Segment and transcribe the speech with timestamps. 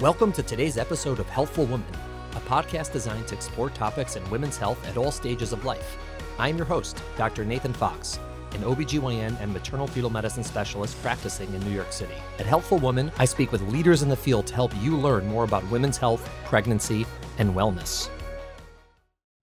[0.00, 1.86] Welcome to today's episode of Healthful Woman,
[2.32, 5.96] a podcast designed to explore topics in women's health at all stages of life.
[6.36, 7.44] I'm your host, Dr.
[7.44, 8.18] Nathan Fox,
[8.54, 12.16] an OBGYN and maternal fetal medicine specialist practicing in New York City.
[12.40, 15.44] At Healthful Woman, I speak with leaders in the field to help you learn more
[15.44, 17.06] about women's health, pregnancy,
[17.38, 18.10] and wellness.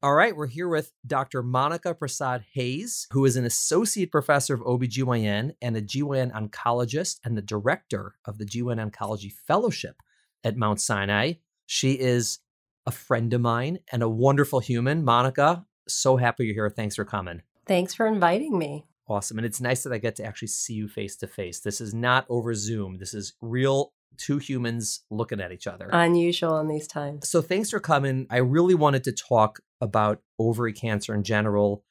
[0.04, 1.44] All right, we're here with Dr.
[1.44, 7.38] Monica Prasad Hayes, who is an associate professor of OBGYN and a GYN oncologist and
[7.38, 9.96] the director of the GYN Oncology Fellowship
[10.44, 11.34] at Mount Sinai.
[11.66, 12.39] She is
[12.86, 15.03] a friend of mine and a wonderful human.
[15.03, 16.70] Monica, so happy you're here.
[16.70, 17.42] Thanks for coming.
[17.66, 18.86] Thanks for inviting me.
[19.08, 19.38] Awesome.
[19.38, 21.60] And it's nice that I get to actually see you face to face.
[21.60, 22.98] This is not over Zoom.
[22.98, 25.89] This is real two humans looking at each other.
[25.92, 27.30] Unusual in these times.
[27.30, 28.27] So thanks for coming.
[28.30, 31.83] I really wanted to talk about ovary cancer in general.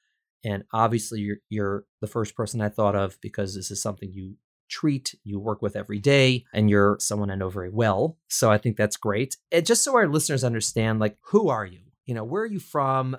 [0.45, 4.37] And obviously you're you're the first person I thought of because this is something you
[4.71, 8.17] treat, you work with every day, and you're someone I know very well.
[8.29, 9.37] So I think that's great.
[9.53, 11.81] And just so our listeners understand, like, who are you?
[12.07, 13.17] You know, where are you from?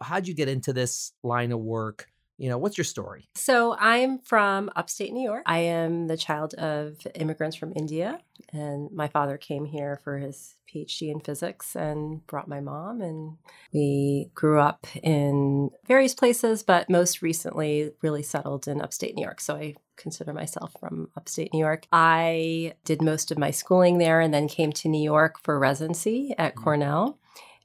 [0.00, 2.08] How'd you get into this line of work?
[2.38, 3.28] You know, what's your story?
[3.34, 5.42] So, I'm from upstate New York.
[5.46, 8.20] I am the child of immigrants from India,
[8.52, 13.00] and my father came here for his PhD in physics and brought my mom.
[13.00, 13.38] And
[13.72, 19.40] we grew up in various places, but most recently really settled in upstate New York.
[19.40, 21.86] So, I consider myself from upstate New York.
[21.92, 26.36] I did most of my schooling there and then came to New York for residency
[26.38, 26.62] at mm-hmm.
[26.62, 27.18] Cornell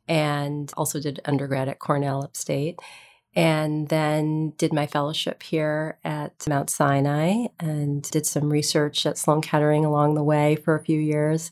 [0.07, 2.79] and also did undergrad at Cornell upstate
[3.35, 9.41] and then did my fellowship here at Mount Sinai and did some research at Sloan
[9.41, 11.51] Kettering along the way for a few years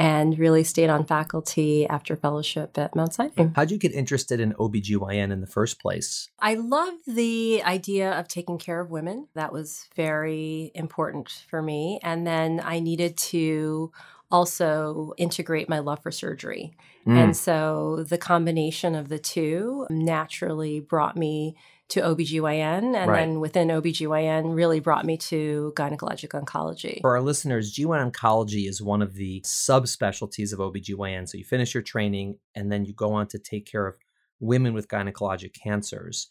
[0.00, 3.48] and really stayed on faculty after fellowship at Mount Sinai.
[3.54, 6.30] How'd you get interested in OBGYN in the first place?
[6.40, 9.28] I love the idea of taking care of women.
[9.34, 12.00] That was very important for me.
[12.02, 13.92] And then I needed to
[14.30, 16.72] also integrate my love for surgery.
[17.06, 17.16] Mm.
[17.16, 21.56] And so the combination of the two naturally brought me
[21.90, 23.18] to OBGYN and right.
[23.18, 27.00] then within OBGYN really brought me to gynecologic oncology.
[27.00, 31.28] For our listeners, GYN oncology is one of the subspecialties of OBGYN.
[31.28, 33.96] So you finish your training and then you go on to take care of
[34.38, 36.28] women with gynecologic cancers.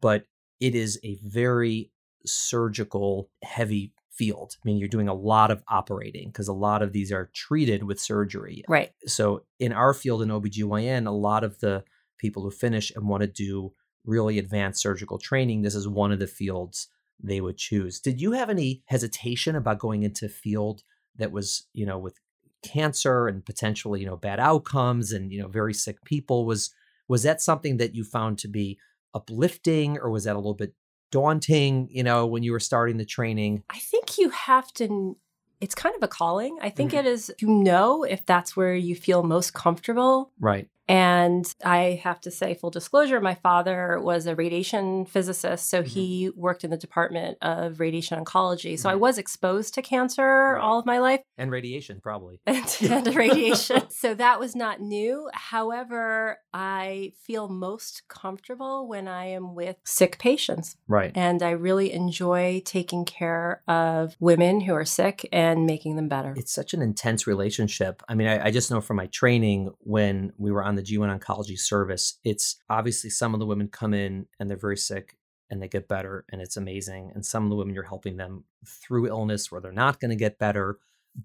[0.00, 0.26] But
[0.60, 1.90] it is a very
[2.24, 4.56] surgical heavy field.
[4.62, 7.84] I mean, you're doing a lot of operating because a lot of these are treated
[7.84, 8.62] with surgery.
[8.68, 8.92] Right.
[9.06, 11.84] So in our field in OBGYN, a lot of the
[12.18, 13.72] people who finish and want to do
[14.04, 16.88] really advanced surgical training, this is one of the fields
[17.18, 17.98] they would choose.
[17.98, 20.82] Did you have any hesitation about going into a field
[21.16, 22.20] that was, you know, with
[22.62, 26.44] cancer and potentially, you know, bad outcomes and, you know, very sick people?
[26.44, 26.74] Was
[27.08, 28.78] was that something that you found to be
[29.14, 30.74] uplifting or was that a little bit
[31.10, 33.62] daunting, you know, when you were starting the training?
[33.70, 35.16] I think you have to
[35.60, 36.56] it's kind of a calling.
[36.62, 37.00] I think mm-hmm.
[37.00, 40.32] it is you know if that's where you feel most comfortable.
[40.40, 40.68] Right.
[40.90, 45.68] And I have to say, full disclosure, my father was a radiation physicist.
[45.70, 45.86] So Mhm.
[45.86, 48.76] he worked in the Department of Radiation Oncology.
[48.76, 50.60] So I was exposed to cancer Right.
[50.60, 52.40] all of my life And radiation, probably.
[52.46, 53.88] and, and radiation.
[53.90, 55.30] so that was not new.
[55.32, 60.76] However, I feel most comfortable when I am with sick patients.
[60.88, 61.12] Right.
[61.14, 66.34] And I really enjoy taking care of women who are sick and making them better.
[66.36, 68.02] It's such an intense relationship.
[68.08, 71.18] I mean, I, I just know from my training when we were on the GYN
[71.18, 75.16] oncology service, it's obviously some of the women come in and they're very sick
[75.50, 77.10] and they get better and it's amazing.
[77.14, 80.16] And some of the women you're helping them through illness where they're not going to
[80.16, 80.78] get better.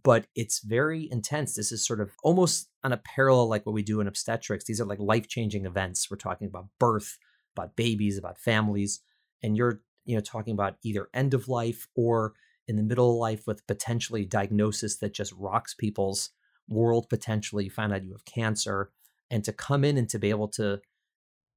[0.04, 1.54] But it's very intense.
[1.54, 4.66] This is sort of almost on a parallel like what we do in obstetrics.
[4.66, 6.10] These are like life changing events.
[6.10, 7.20] We're talking about birth,
[7.56, 9.02] about babies, about families.
[9.44, 12.34] And you're, you know, talking about either end of life or
[12.68, 16.32] in the middle of life with potentially diagnosis that just rocks people's
[16.68, 18.90] world potentially you find out you have cancer
[19.30, 20.80] and to come in and to be able to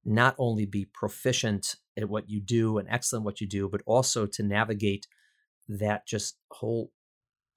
[0.05, 4.25] not only be proficient at what you do and excellent what you do but also
[4.25, 5.07] to navigate
[5.67, 6.91] that just whole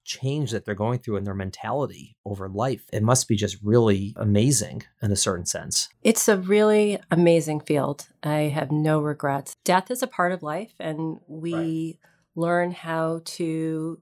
[0.05, 4.13] change that they're going through in their mentality over life it must be just really
[4.17, 8.07] amazing in a certain sense It's a really amazing field.
[8.21, 9.55] I have no regrets.
[9.63, 11.99] Death is a part of life, and we
[12.35, 14.01] learn how to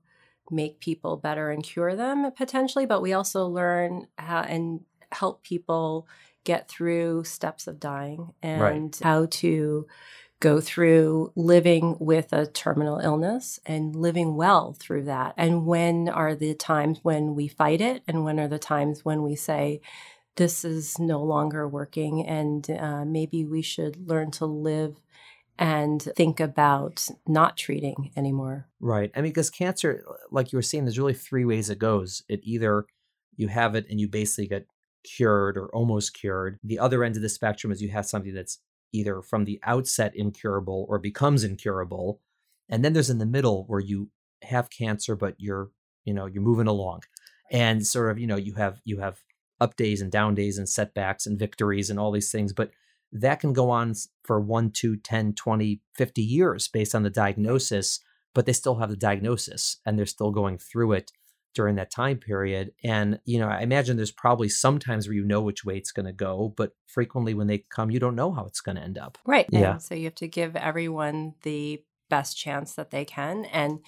[0.49, 4.81] make people better and cure them potentially, but we also learn how and
[5.11, 6.07] help people
[6.43, 9.85] get through steps of dying and how to
[10.39, 15.35] go through living with a terminal illness and living well through that.
[15.37, 19.21] And when are the times when we fight it, and when are the times when
[19.21, 19.81] we say,
[20.37, 24.99] this is no longer working and uh, maybe we should learn to live
[25.59, 28.67] and think about not treating anymore.
[28.79, 29.11] Right.
[29.15, 32.23] I mean, because cancer, like you were saying, there's really three ways it goes.
[32.27, 32.85] It either
[33.35, 34.65] you have it and you basically get
[35.03, 36.59] cured or almost cured.
[36.63, 38.59] The other end of the spectrum is you have something that's
[38.93, 42.19] either from the outset incurable or becomes incurable.
[42.69, 44.09] And then there's in the middle where you
[44.43, 45.69] have cancer, but you're,
[46.05, 47.01] you know, you're moving along.
[47.51, 49.19] And sort of, you know, you have you have
[49.59, 52.53] up days and down days and setbacks and victories and all these things.
[52.53, 52.71] But
[53.11, 53.93] that can go on
[54.23, 57.99] for 1 2 10 20 50 years based on the diagnosis
[58.33, 61.11] but they still have the diagnosis and they're still going through it
[61.53, 65.23] during that time period and you know i imagine there's probably some times where you
[65.23, 68.31] know which way it's going to go but frequently when they come you don't know
[68.31, 69.47] how it's going to end up Right.
[69.51, 69.73] Yeah.
[69.73, 73.45] And so you have to give everyone the best chance that they can.
[73.45, 73.79] And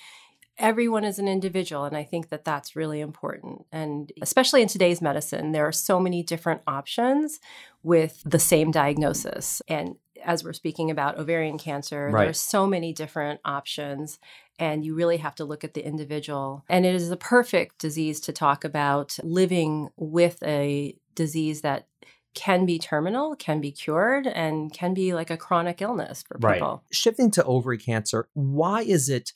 [0.58, 1.84] everyone is an individual.
[1.86, 3.66] And I think that that's really important.
[3.72, 7.40] And especially in today's medicine, there are so many different options
[7.82, 9.62] with the same diagnosis.
[9.68, 12.26] And as we're speaking about ovarian cancer, Right.
[12.26, 14.20] there's so many different options.
[14.60, 16.64] And you really have to look at the individual.
[16.70, 21.88] And it is a perfect disease to talk about living with a disease that
[22.34, 26.84] can be terminal, can be cured, and can be like a chronic illness for people.
[26.92, 29.32] shifting to ovary cancer why is it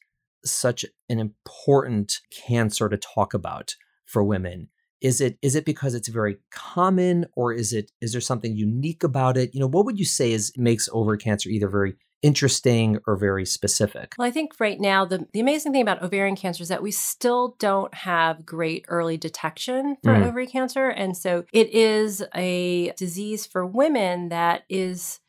[0.46, 3.76] such an important cancer to talk about
[4.06, 4.70] for women
[5.02, 9.04] is it is it because it's very common or is it is there something unique
[9.04, 12.98] about it you know what would you say is makes ovary cancer either very interesting
[13.08, 16.64] or very specific Well, I think right now the, the amazing thing about ovarian cancer
[16.64, 20.28] is that we still don't have great early detection for Mm.
[20.28, 20.90] ovary cancer.
[20.90, 25.20] And so it is a disease for women that is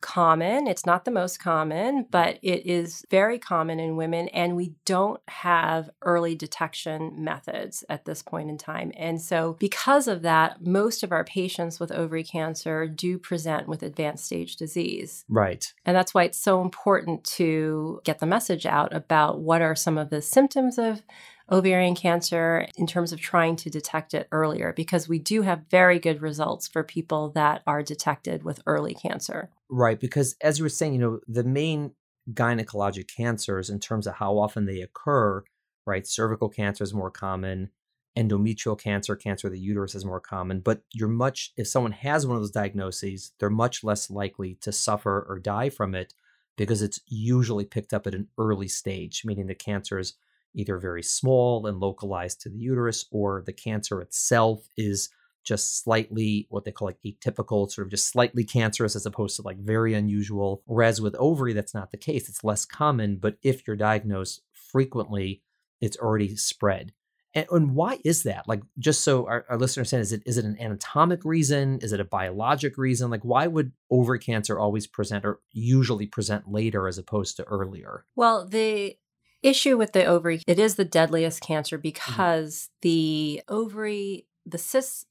[0.00, 0.66] common.
[0.66, 4.28] It's not the most common, but it is very common in women.
[4.28, 8.92] And we don't have early detection methods at this point in time.
[8.96, 13.82] And so, because of that, most of our patients with ovary cancer do present with
[13.82, 15.24] advanced stage disease.
[15.28, 19.74] right And that's why it's so important to get the message out about what are
[19.74, 21.02] some of the symptoms of
[21.50, 25.98] ovarian cancer in terms of trying to detect it earlier, because we do have very
[25.98, 29.48] good results for people that are detected with early cancer.
[29.70, 31.92] Right, because as you were saying, you know, the main
[32.32, 35.44] gynecologic cancers in terms of how often they occur,
[35.86, 36.06] right?
[36.06, 37.70] Cervical cancer is more common,
[38.16, 42.26] endometrial cancer, cancer of the uterus is more common, but you're much if someone has
[42.26, 46.14] one of those diagnoses, they're much less likely to suffer or die from it
[46.56, 50.14] because it's usually picked up at an early stage, meaning the cancer is
[50.54, 55.10] either very small and localized to the uterus or the cancer itself is
[55.44, 59.42] just slightly what they call like atypical, sort of just slightly cancerous as opposed to
[59.42, 60.62] like very unusual.
[60.66, 62.28] Whereas with ovary, that's not the case.
[62.28, 65.42] It's less common, but if you're diagnosed frequently,
[65.80, 66.92] it's already spread.
[67.34, 68.48] And, and why is that?
[68.48, 71.78] Like, just so our, our listeners understand, is it is it an anatomic reason?
[71.82, 73.10] Is it a biologic reason?
[73.10, 78.04] Like, why would ovary cancer always present or usually present later as opposed to earlier?
[78.16, 78.96] Well, the
[79.42, 81.82] issue with the ovary, it is the deadliest cancer mm-hmm.
[81.82, 85.04] because the ovary, the cysts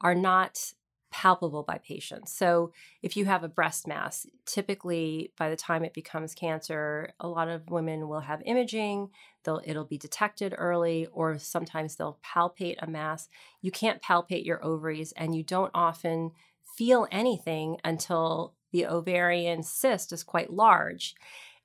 [0.00, 0.72] are not
[1.10, 2.32] palpable by patients.
[2.32, 7.28] So if you have a breast mass, typically by the time it becomes cancer, a
[7.28, 9.08] lot of women will have imaging,
[9.44, 13.28] they'll it'll be detected early or sometimes they'll palpate a mass.
[13.62, 16.32] You can't palpate your ovaries and you don't often
[16.76, 21.14] feel anything until the ovarian cyst is quite large.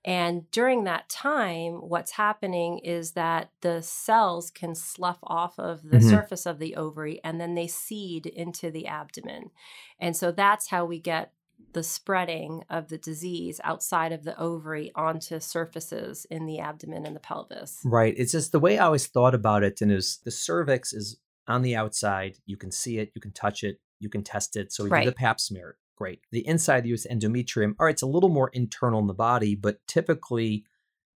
[0.06, 5.98] And during that time, what's happening is that the cells can slough off of the
[5.98, 6.10] mm-hmm.
[6.10, 9.52] surface of the ovary and then they seed into the abdomen.
[10.00, 11.32] And so that's how we get
[11.72, 17.16] the spreading of the disease outside of the ovary onto surfaces in the abdomen and
[17.16, 17.80] the pelvis.
[17.84, 18.14] Right.
[18.18, 21.18] It's just the way I always thought about it, and is the cervix is
[21.48, 22.38] on the outside.
[22.46, 24.72] You can see it, you can touch it, you can test it.
[24.72, 25.04] So we right.
[25.04, 25.78] do the pap smear.
[25.96, 26.22] Great.
[26.32, 29.56] The inside you use endometrium, all right, it's a little more internal in the body,
[29.56, 30.66] but typically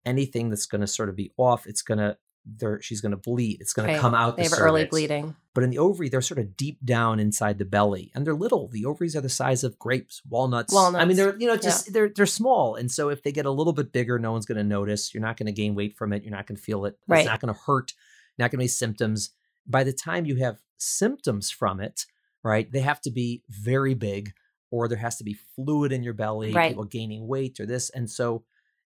[0.06, 2.18] anything that's going to sort of be off, it's going to
[2.48, 3.58] there she's going to bleed.
[3.60, 4.02] It's going to okay.
[4.02, 4.38] come out.
[4.38, 4.66] They the have cervix.
[4.66, 5.36] early bleeding.
[5.54, 8.68] But in the ovary, they're sort of deep down inside the belly, and they're little.
[8.68, 10.74] The ovaries are the size of grapes, walnuts.
[10.74, 11.02] Walnuts.
[11.02, 11.94] I mean, they're you know just yeah.
[11.94, 14.58] they're they're small, and so if they get a little bit bigger, no one's going
[14.58, 15.14] to notice.
[15.14, 16.24] You're not going to gain weight from it.
[16.24, 16.98] You're not going to feel it.
[17.08, 17.20] Right.
[17.20, 17.94] It's not going to hurt.
[18.38, 19.32] Not going to be symptoms.
[19.66, 22.06] By the time you have symptoms from it,
[22.44, 24.34] right, they have to be very big
[24.72, 26.70] or there has to be fluid in your belly, right.
[26.70, 27.90] people gaining weight or this.
[27.92, 28.44] And so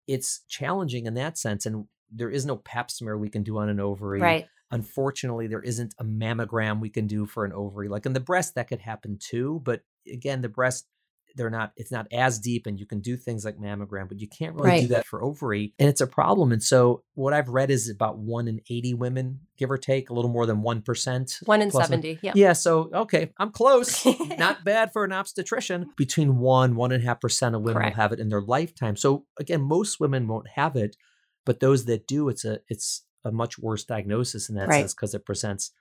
[0.06, 1.66] it's challenging in that sense.
[1.66, 4.20] And there is no pap smear we can do on an ovary.
[4.20, 4.46] Right.
[4.70, 7.88] Unfortunately, there isn't a mammogram we can do for an ovary.
[7.88, 9.60] Like in the breast, that could happen too.
[9.64, 10.86] But again, the breast
[11.34, 14.28] they're not it's not as deep and you can do things like mammogram but you
[14.28, 14.80] can't really right.
[14.82, 18.18] do that for ovary and it's a problem and so what i've read is about
[18.18, 22.18] 1 in 80 women give or take a little more than 1% 1 in 70
[22.22, 24.06] yeah yeah so okay i'm close
[24.38, 27.96] not bad for an obstetrician between 1 1.5% of women Correct.
[27.96, 30.96] will have it in their lifetime so again most women won't have it
[31.44, 34.80] but those that do it's a it's a much worse diagnosis in that right.
[34.80, 35.72] sense because it presents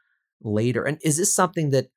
[0.41, 1.87] later and is this something that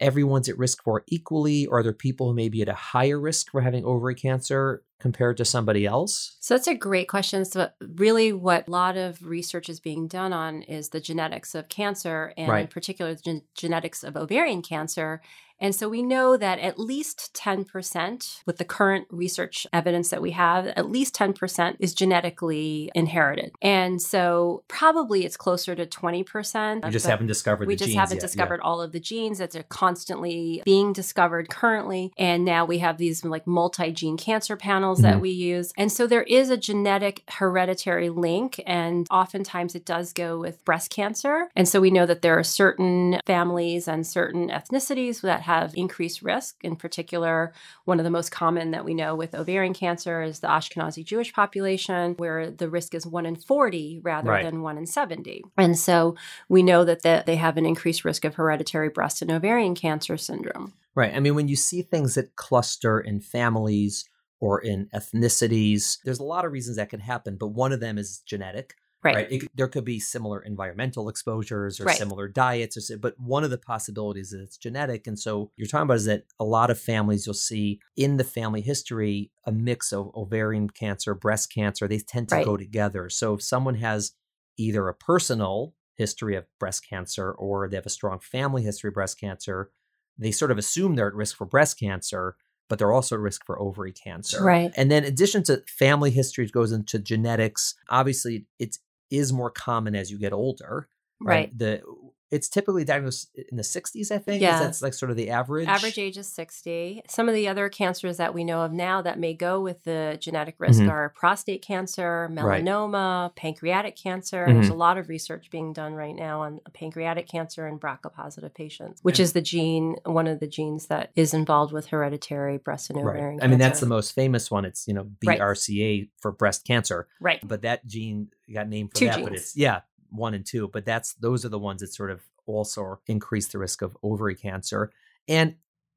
[0.00, 3.18] everyone's at risk for equally, or are there people who may be at a higher
[3.18, 6.36] risk for having ovary cancer compared to somebody else?
[6.40, 7.44] So that's a great question.
[7.44, 11.68] So really what a lot of research is being done on is the genetics of
[11.68, 12.62] cancer and right.
[12.62, 15.20] in particular the gen- genetics of ovarian cancer
[15.60, 20.32] and so we know that at least 10%, with the current research evidence that we
[20.32, 23.52] have, at least 10% is genetically inherited.
[23.62, 26.84] And so probably it's closer to 20%.
[26.84, 28.22] We just haven't discovered We just haven't yet.
[28.22, 28.68] discovered yeah.
[28.68, 32.12] all of the genes that are constantly being discovered currently.
[32.18, 35.12] And now we have these like multi gene cancer panels mm-hmm.
[35.12, 35.72] that we use.
[35.76, 38.60] And so there is a genetic hereditary link.
[38.66, 41.48] And oftentimes it does go with breast cancer.
[41.56, 46.22] And so we know that there are certain families and certain ethnicities that have increased
[46.22, 46.56] risk.
[46.62, 47.52] In particular,
[47.84, 51.32] one of the most common that we know with ovarian cancer is the Ashkenazi Jewish
[51.32, 54.44] population, where the risk is 1 in 40 rather right.
[54.44, 55.44] than 1 in 70.
[55.56, 56.14] And so
[56.48, 60.74] we know that they have an increased risk of hereditary breast and ovarian cancer syndrome.
[60.94, 61.14] Right.
[61.14, 64.04] I mean, when you see things that cluster in families,
[64.40, 65.98] or in ethnicities.
[66.04, 68.74] There's a lot of reasons that can happen, but one of them is genetic.
[69.06, 69.14] Right.
[69.14, 69.32] right?
[69.32, 71.96] It, there could be similar environmental exposures or right.
[71.96, 75.06] similar diets, or, but one of the possibilities is it's genetic.
[75.06, 78.24] And so you're talking about is that a lot of families you'll see in the
[78.24, 81.86] family history a mix of ovarian cancer, breast cancer.
[81.86, 82.44] They tend to right.
[82.44, 83.08] go together.
[83.08, 84.12] So if someone has
[84.56, 88.94] either a personal history of breast cancer or they have a strong family history of
[88.94, 89.70] breast cancer,
[90.18, 92.36] they sort of assume they're at risk for breast cancer
[92.68, 94.42] but they're also at risk for ovary cancer.
[94.42, 94.72] Right.
[94.76, 97.74] And then in addition to family history goes into genetics.
[97.88, 98.78] Obviously, it's
[99.10, 100.88] is more common as you get older.
[101.20, 101.34] Right.
[101.34, 101.58] right.
[101.58, 101.82] The
[102.30, 104.42] it's typically diagnosed in the 60s, I think.
[104.42, 104.58] Yeah.
[104.58, 105.68] That's like sort of the average.
[105.68, 107.02] Average age is 60.
[107.08, 110.18] Some of the other cancers that we know of now that may go with the
[110.20, 110.90] genetic risk mm-hmm.
[110.90, 113.36] are prostate cancer, melanoma, right.
[113.36, 114.44] pancreatic cancer.
[114.44, 114.54] Mm-hmm.
[114.54, 118.52] There's a lot of research being done right now on pancreatic cancer in BRCA positive
[118.54, 122.90] patients, which is the gene, one of the genes that is involved with hereditary breast
[122.90, 123.32] and ovarian right.
[123.34, 123.44] cancer.
[123.44, 124.64] I mean, that's the most famous one.
[124.64, 126.10] It's, you know, BRCA right.
[126.20, 127.06] for breast cancer.
[127.20, 127.40] Right.
[127.46, 129.14] But that gene got named for Two that.
[129.16, 129.28] Genes.
[129.28, 129.80] But it's, yeah,
[130.16, 133.58] one and two, but that's those are the ones that sort of also increase the
[133.58, 134.92] risk of ovary cancer.
[135.28, 135.56] And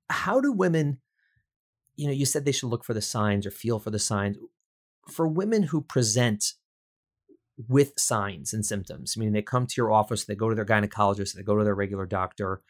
[0.09, 0.99] how do women,
[1.95, 4.37] you know, you said they should look for the signs or feel for the signs.
[5.07, 6.53] For women who present
[7.67, 10.65] with signs and symptoms, I mean, they come to your office, they go to their
[10.65, 12.61] gynecologist, they go to their regular doctor,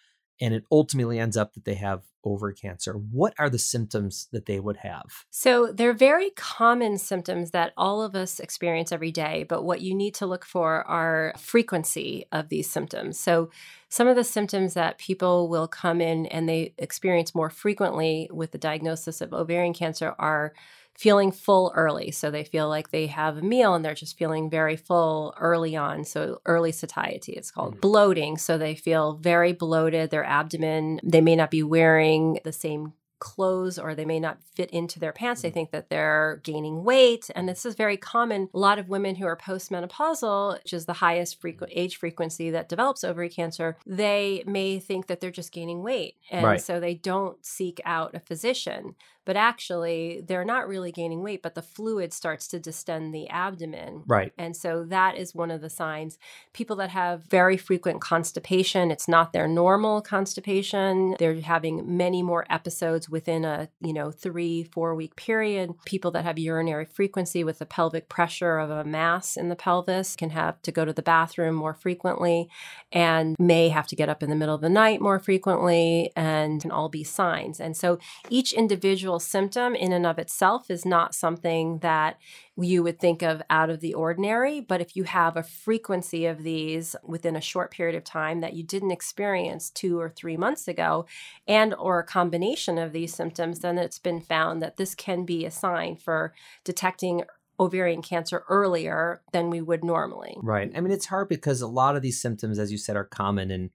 [0.41, 2.93] and it ultimately ends up that they have ovary cancer.
[2.93, 5.25] What are the symptoms that they would have?
[5.29, 9.95] So, they're very common symptoms that all of us experience every day, but what you
[9.95, 13.19] need to look for are frequency of these symptoms.
[13.19, 13.49] So,
[13.89, 18.51] some of the symptoms that people will come in and they experience more frequently with
[18.51, 20.53] the diagnosis of ovarian cancer are
[20.99, 22.11] feeling full early.
[22.11, 25.73] So they feel like they have a meal and they're just feeling very full early
[25.73, 26.03] on.
[26.03, 27.79] So early satiety, it's called mm-hmm.
[27.79, 28.37] bloating.
[28.37, 33.77] So they feel very bloated, their abdomen, they may not be wearing the same clothes
[33.77, 35.41] or they may not fit into their pants.
[35.41, 35.53] They mm.
[35.53, 37.29] think that they're gaining weight.
[37.35, 38.49] And this is very common.
[38.53, 42.69] A lot of women who are postmenopausal, which is the highest frequ- age frequency that
[42.69, 46.15] develops ovary cancer, they may think that they're just gaining weight.
[46.31, 46.61] And right.
[46.61, 48.95] so they don't seek out a physician
[49.29, 54.01] but actually they're not really gaining weight, but the fluid starts to distend the abdomen.
[54.07, 54.33] Right.
[54.39, 56.17] And so that is one of the signs.
[56.51, 61.15] People that have very frequent constipation, it's not their normal constipation.
[61.19, 65.75] They're having many more episodes within a, you know, three, four week period.
[65.85, 70.15] People that have urinary frequency with the pelvic pressure of a mass in the pelvis
[70.15, 72.49] can have to go to the bathroom more frequently
[72.91, 76.63] and may have to get up in the middle of the night more frequently and
[76.63, 77.59] can all be signs.
[77.59, 77.99] And so
[78.31, 82.17] each individual symptom in and of itself is not something that
[82.57, 84.59] you would think of out of the ordinary.
[84.61, 88.53] But if you have a frequency of these within a short period of time that
[88.53, 91.05] you didn't experience two or three months ago,
[91.47, 95.45] and or a combination of these symptoms, then it's been found that this can be
[95.45, 96.33] a sign for
[96.63, 97.23] detecting
[97.59, 100.37] ovarian cancer earlier than we would normally.
[100.41, 100.71] Right.
[100.75, 103.51] I mean, it's hard because a lot of these symptoms, as you said, are common
[103.51, 103.71] in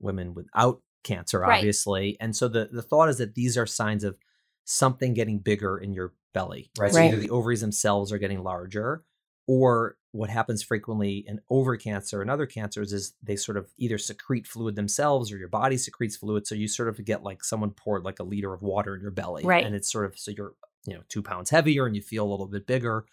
[0.00, 2.00] women without cancer, obviously.
[2.00, 2.16] Right.
[2.20, 4.16] And so the, the thought is that these are signs of
[4.64, 6.92] something getting bigger in your belly, right?
[6.92, 9.04] So either the ovaries themselves are getting larger,
[9.46, 13.98] or what happens frequently in ovary cancer and other cancers is they sort of either
[13.98, 16.46] secrete fluid themselves or your body secretes fluid.
[16.46, 19.10] So you sort of get like someone poured like a liter of water in your
[19.10, 19.42] belly.
[19.42, 19.64] Right.
[19.64, 20.52] And it's sort of so you're,
[20.86, 23.04] you know, two pounds heavier and you feel a little bit bigger.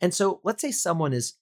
[0.00, 1.34] And so let's say someone is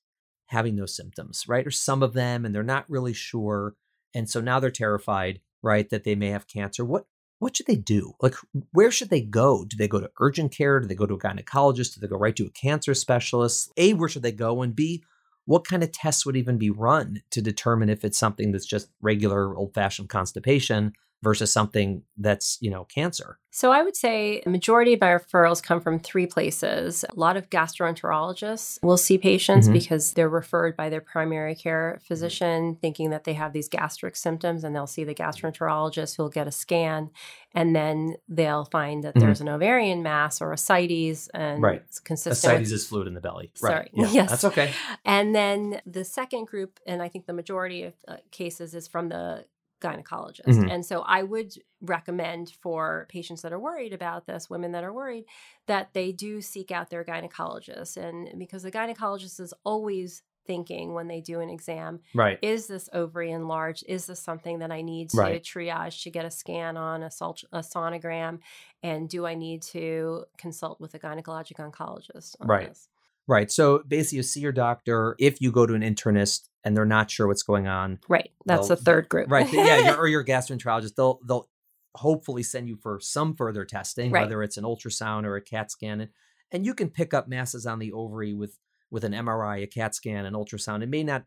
[0.46, 1.66] having those symptoms, right?
[1.66, 3.74] Or some of them, and they're not really sure.
[4.14, 6.84] And so now they're terrified, right, that they may have cancer.
[6.84, 7.06] What
[7.42, 8.14] what should they do?
[8.22, 8.36] Like,
[8.70, 9.64] where should they go?
[9.64, 10.78] Do they go to urgent care?
[10.78, 11.94] Do they go to a gynecologist?
[11.94, 13.72] Do they go right to a cancer specialist?
[13.76, 14.62] A, where should they go?
[14.62, 15.02] And B,
[15.44, 18.90] what kind of tests would even be run to determine if it's something that's just
[19.00, 23.38] regular old fashioned constipation versus something that's, you know, cancer?
[23.54, 27.04] So I would say the majority of our referrals come from three places.
[27.04, 29.74] A lot of gastroenterologists will see patients mm-hmm.
[29.74, 34.64] because they're referred by their primary care physician thinking that they have these gastric symptoms
[34.64, 37.10] and they'll see the gastroenterologist who'll get a scan
[37.54, 39.26] and then they'll find that mm-hmm.
[39.26, 41.82] there's an ovarian mass or ascites and right.
[41.86, 42.54] it's consistent.
[42.54, 43.50] Ascites with, is fluid in the belly.
[43.54, 43.74] Sorry.
[43.74, 43.90] Right.
[43.92, 44.30] Yeah, yes.
[44.30, 44.72] That's okay.
[45.04, 49.10] And then the second group, and I think the majority of uh, cases is from
[49.10, 49.44] the
[49.82, 50.46] gynecologist.
[50.46, 50.70] Mm-hmm.
[50.70, 54.92] And so I would recommend for patients that are worried about this, women that are
[54.92, 55.24] worried,
[55.66, 57.96] that they do seek out their gynecologist.
[57.96, 62.88] And because the gynecologist is always thinking when they do an exam right is this
[62.92, 65.42] ovary enlarged is this something that i need to right.
[65.42, 68.40] triage to get a scan on a, sol- a sonogram
[68.82, 72.88] and do i need to consult with a gynecologic oncologist right this?
[73.28, 73.50] Right.
[73.50, 75.14] So basically, you see your doctor.
[75.18, 78.30] If you go to an internist and they're not sure what's going on, right?
[78.46, 79.30] That's the third group.
[79.30, 79.50] right.
[79.52, 79.96] Yeah.
[79.96, 80.94] or your gastroenterologist.
[80.96, 81.48] They'll they'll
[81.94, 84.22] hopefully send you for some further testing, right.
[84.22, 86.10] whether it's an ultrasound or a CAT scan, and,
[86.50, 88.58] and you can pick up masses on the ovary with
[88.90, 90.82] with an MRI, a CAT scan, an ultrasound.
[90.82, 91.24] It may not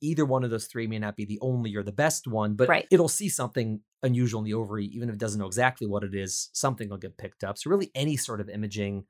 [0.00, 2.68] either one of those three may not be the only or the best one, but
[2.68, 2.86] right.
[2.90, 6.14] it'll see something unusual in the ovary, even if it doesn't know exactly what it
[6.14, 6.50] is.
[6.52, 7.58] Something will get picked up.
[7.58, 9.04] So really, any sort of imaging,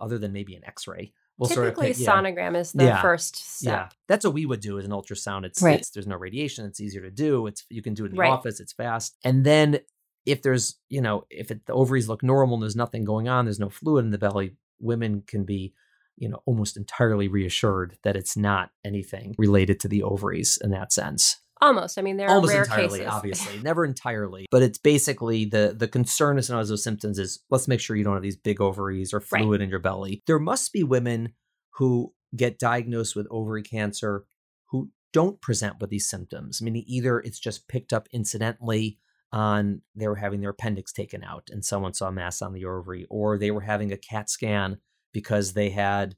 [0.00, 2.52] other than maybe an X-ray we'll Typically, sort of pick, yeah.
[2.52, 3.00] sonogram is the yeah.
[3.02, 3.72] first step.
[3.72, 5.44] Yeah, that's what we would do as an ultrasound.
[5.44, 5.78] It's, right.
[5.78, 6.66] it's there's no radiation.
[6.66, 7.46] It's easier to do.
[7.46, 8.30] It's you can do it in the right.
[8.30, 8.60] office.
[8.60, 9.16] It's fast.
[9.24, 9.80] And then
[10.26, 13.44] if there's you know if it, the ovaries look normal and there's nothing going on,
[13.44, 15.72] there's no fluid in the belly, women can be
[16.16, 20.92] you know almost entirely reassured that it's not anything related to the ovaries in that
[20.92, 21.36] sense.
[21.60, 21.98] Almost.
[21.98, 23.12] I mean, there Almost are rare entirely, cases.
[23.12, 27.40] obviously, never entirely, but it's basically the the concern as far as those symptoms is
[27.50, 29.64] let's make sure you don't have these big ovaries or fluid right.
[29.64, 30.22] in your belly.
[30.26, 31.34] There must be women
[31.74, 34.24] who get diagnosed with ovary cancer
[34.66, 36.62] who don't present with these symptoms.
[36.62, 38.98] Meaning either it's just picked up incidentally
[39.32, 42.64] on they were having their appendix taken out and someone saw a mass on the
[42.64, 44.78] ovary, or they were having a CAT scan
[45.12, 46.14] because they had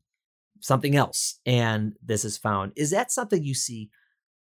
[0.61, 2.73] something else and this is found.
[2.77, 3.91] Is that something you see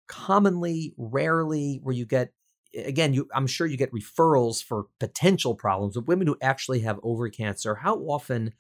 [0.10, 2.34] commonly, rarely, where you get
[2.76, 7.00] again, you I'm sure you get referrals for potential problems with women who actually have
[7.04, 7.76] ovary cancer.
[7.76, 8.54] How often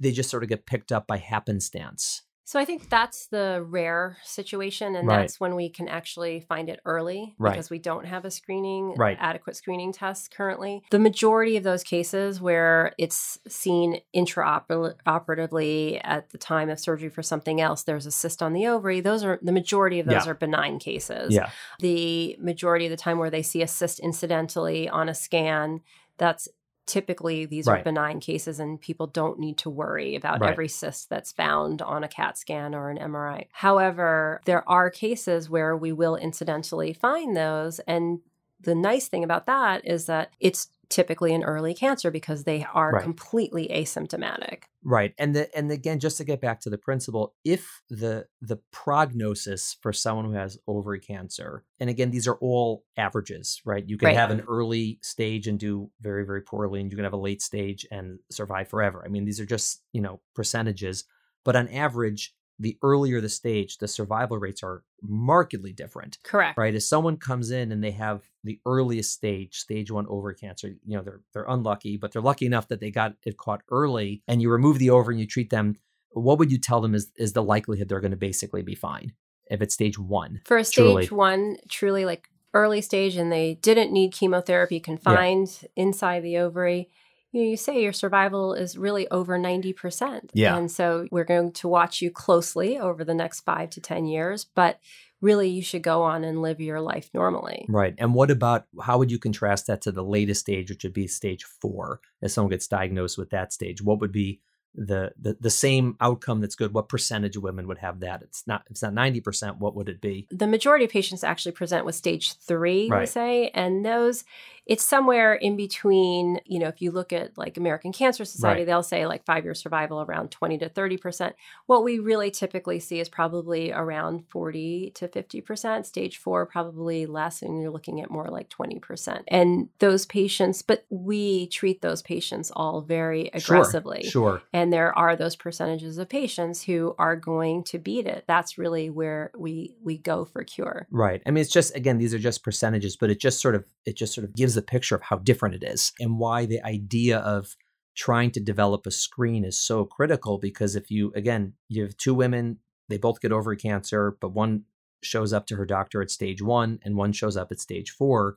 [0.00, 2.22] they just sort of get picked up by happenstance?
[2.46, 5.22] So I think that's the rare situation, and right.
[5.22, 7.50] that's when we can actually find it early right.
[7.50, 9.16] because we don't have a screening, right.
[9.20, 10.84] adequate screening test currently.
[10.92, 17.20] The majority of those cases where it's seen intraoperatively at the time of surgery for
[17.20, 19.00] something else, there's a cyst on the ovary.
[19.00, 20.30] Those are the majority of those yeah.
[20.30, 21.34] are benign cases.
[21.34, 21.50] Yeah.
[21.80, 25.80] The majority of the time where they see a cyst incidentally on a scan,
[26.16, 26.48] that's
[26.86, 27.80] typically these Right.
[27.80, 30.50] are benign cases and people don't need to worry about Right.
[30.52, 33.46] every cyst that's found on a CAT scan or an MRI.
[33.52, 37.78] However, there are cases where we will incidentally find those.
[37.80, 38.20] And
[38.60, 42.92] the nice thing about that is that it's typically an early cancer because they are
[42.92, 43.02] Right.
[43.02, 44.64] completely asymptomatic.
[44.84, 45.14] Right.
[45.18, 49.76] And the and again, just to get back to the principle, if the the prognosis
[49.80, 53.84] for someone who has ovary cancer, and again, these are all averages, right?
[53.88, 54.14] You can Right.
[54.14, 57.42] have an early stage and do very, very poorly, and you can have a late
[57.42, 59.02] stage and survive forever.
[59.04, 61.02] I mean, these are just, you know, percentages.
[61.44, 66.18] But on average, the earlier the stage, the survival rates are markedly different.
[66.22, 66.56] Correct.
[66.56, 66.74] Right.
[66.74, 70.96] If someone comes in and they have the earliest stage, stage one ovary cancer, you
[70.96, 74.40] know, they're they're unlucky, but they're lucky enough that they got it caught early and
[74.40, 75.76] you remove the ovary and you treat them,
[76.10, 79.12] what would you tell them is is the likelihood they're going to basically be fine
[79.50, 80.40] if it's stage one?
[80.44, 81.06] For a stage Truly.
[81.08, 86.88] one, truly like early stage, and they didn't need chemotherapy confined inside the ovary,
[87.36, 90.30] you know, you say your survival is really over 90%.
[90.32, 90.56] Yeah.
[90.56, 94.46] And so we're going to watch you closely over the next five to 10 years,
[94.46, 94.80] but
[95.20, 97.66] really you should go on and live your life normally.
[97.68, 97.94] Right.
[97.98, 101.06] And what about how would you contrast that to the latest stage, which would be
[101.06, 102.00] stage four?
[102.22, 104.40] If someone gets diagnosed with that stage, what would be
[104.74, 106.72] the the, the same outcome that's good?
[106.72, 108.22] What percentage of women would have that?
[108.22, 109.58] It's not it's not ninety percent.
[109.58, 110.26] What would it be?
[110.30, 114.24] The majority of patients actually present with stage three, we say, and those
[114.66, 116.40] it's somewhere in between.
[116.44, 118.66] You know, if you look at like American Cancer Society, Right.
[118.66, 121.32] they'll say like five year survival around 20 to 30%.
[121.66, 125.86] What we really typically see is probably around 40 to 50%.
[125.86, 129.22] Stage four, probably less, and you're looking at more like 20%.
[129.28, 134.02] And those patients, but we treat those patients all very aggressively.
[134.02, 134.10] Sure.
[134.26, 134.42] Sure.
[134.52, 138.24] And there are those percentages of patients who are going to beat it.
[138.26, 140.86] That's really where we we go for cure.
[140.90, 141.22] Right.
[141.26, 143.94] I mean, it's just again, these are just percentages, but it just sort of it
[143.94, 147.18] just sort of gives a picture of how different it is and why the idea
[147.18, 147.56] of
[147.94, 150.38] trying to develop a screen is so critical.
[150.38, 154.64] Because if you again, you have two women, they both get ovary cancer, but one
[155.02, 158.36] shows up to her doctor at stage one and one shows up at stage four.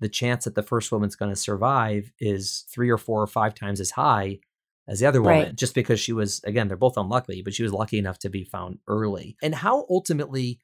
[0.00, 3.54] The chance that the first woman's going to survive is three or four or five
[3.54, 4.38] times as high
[4.88, 5.56] as the other woman, Right.
[5.56, 8.44] just because she was, again, they're both unlucky, but she was lucky enough to be
[8.44, 9.36] found early.
[9.42, 10.58] And how ultimately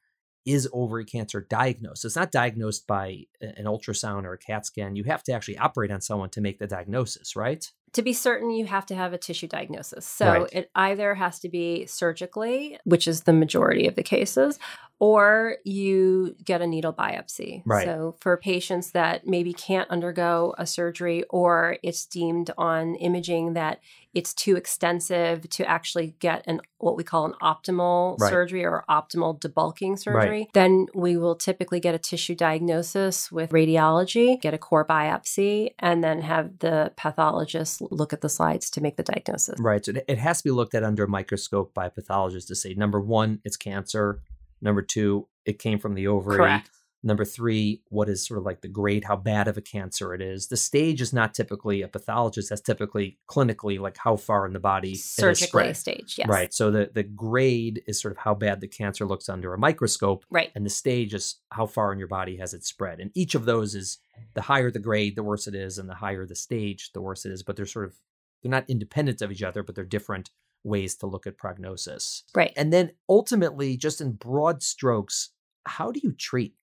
[0.46, 2.04] is ovary cancer diagnosed?
[2.04, 4.96] It's not diagnosed by an ultrasound or a CAT scan.
[4.96, 7.70] You have to actually operate on someone to make the diagnosis, right?
[7.92, 10.04] To be certain, you have to have a tissue diagnosis.
[10.04, 10.48] So Right.
[10.52, 14.58] it either has to be surgically, which is the majority of the cases,
[14.98, 17.62] or you get a needle biopsy.
[17.66, 17.84] Right.
[17.84, 23.80] So for patients that maybe can't undergo a surgery or it's deemed on imaging that
[24.14, 28.30] it's too extensive to actually get an what we call an optimal Right.
[28.30, 34.40] surgery or optimal debulking surgery, then we will typically get a tissue diagnosis with radiology,
[34.40, 38.96] get a core biopsy, and then have the pathologist look at the slides to make
[38.96, 39.58] the diagnosis.
[39.58, 39.84] Right.
[39.84, 42.54] So it- it has to be looked at under a microscope by a pathologist to
[42.54, 44.20] say number one, it's cancer.
[44.62, 46.36] Number two, it came from the ovary.
[46.36, 46.70] Correct.
[47.02, 50.20] Number three, what is sort of like the grade, how bad of a cancer it
[50.20, 50.48] is.
[50.48, 52.48] The stage is not typically a pathologist.
[52.48, 56.28] That's typically clinically like how far in the body Surgically staged, yes.
[56.28, 56.52] Right.
[56.52, 60.24] So the, the grade is sort of how bad the cancer looks under a microscope.
[60.30, 60.50] Right.
[60.54, 62.98] And the stage is how far in your body has it spread.
[62.98, 63.98] And each of those is
[64.34, 67.24] the higher the grade, the worse it is, and the higher the stage, the worse
[67.24, 67.42] it is.
[67.42, 67.94] But they're sort of
[68.42, 70.30] they're not independent of each other, but they're different
[70.64, 72.24] ways to look at prognosis.
[72.34, 72.52] Right.
[72.56, 75.30] And then ultimately, just in broad strokes,
[75.66, 76.54] how do you treat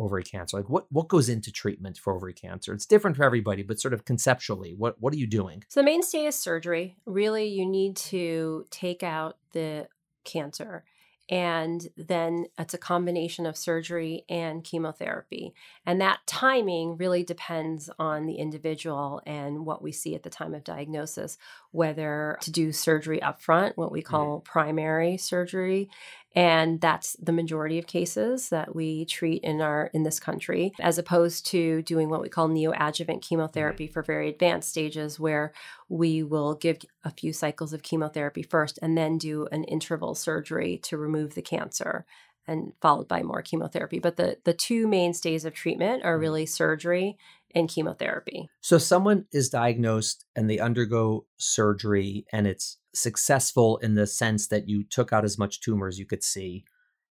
[0.00, 0.56] ovary cancer?
[0.56, 2.72] Like what what goes into treatment for ovary cancer?
[2.72, 5.62] It's different for everybody, but sort of conceptually, what what are you doing?
[5.68, 6.96] So the mainstay is surgery.
[7.06, 9.88] Really, you need to take out the
[10.24, 10.84] cancer.
[11.30, 15.54] And then it's a combination of surgery and chemotherapy.
[15.86, 20.54] And that timing really depends on the individual and what we see at the time
[20.54, 21.38] of diagnosis,
[21.70, 24.10] whether to do surgery up front, what we mm-hmm.
[24.10, 25.88] call primary surgery.
[26.34, 30.96] And that's the majority of cases that we treat in our in this country, as
[30.96, 33.92] opposed to doing what we call neoadjuvant chemotherapy mm-hmm.
[33.92, 35.52] for very advanced stages where
[35.88, 40.78] we will give a few cycles of chemotherapy first and then do an interval surgery
[40.84, 42.06] to remove the cancer
[42.46, 43.98] and followed by more chemotherapy.
[43.98, 46.20] But the, the two mainstays of treatment are mm-hmm.
[46.20, 47.18] really surgery
[47.54, 48.48] and chemotherapy.
[48.60, 54.68] So someone is diagnosed and they undergo surgery and it's successful in the sense that
[54.68, 56.64] you took out as much tumor as you could see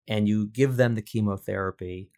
[0.09, 2.11] and you give them the chemotherapy.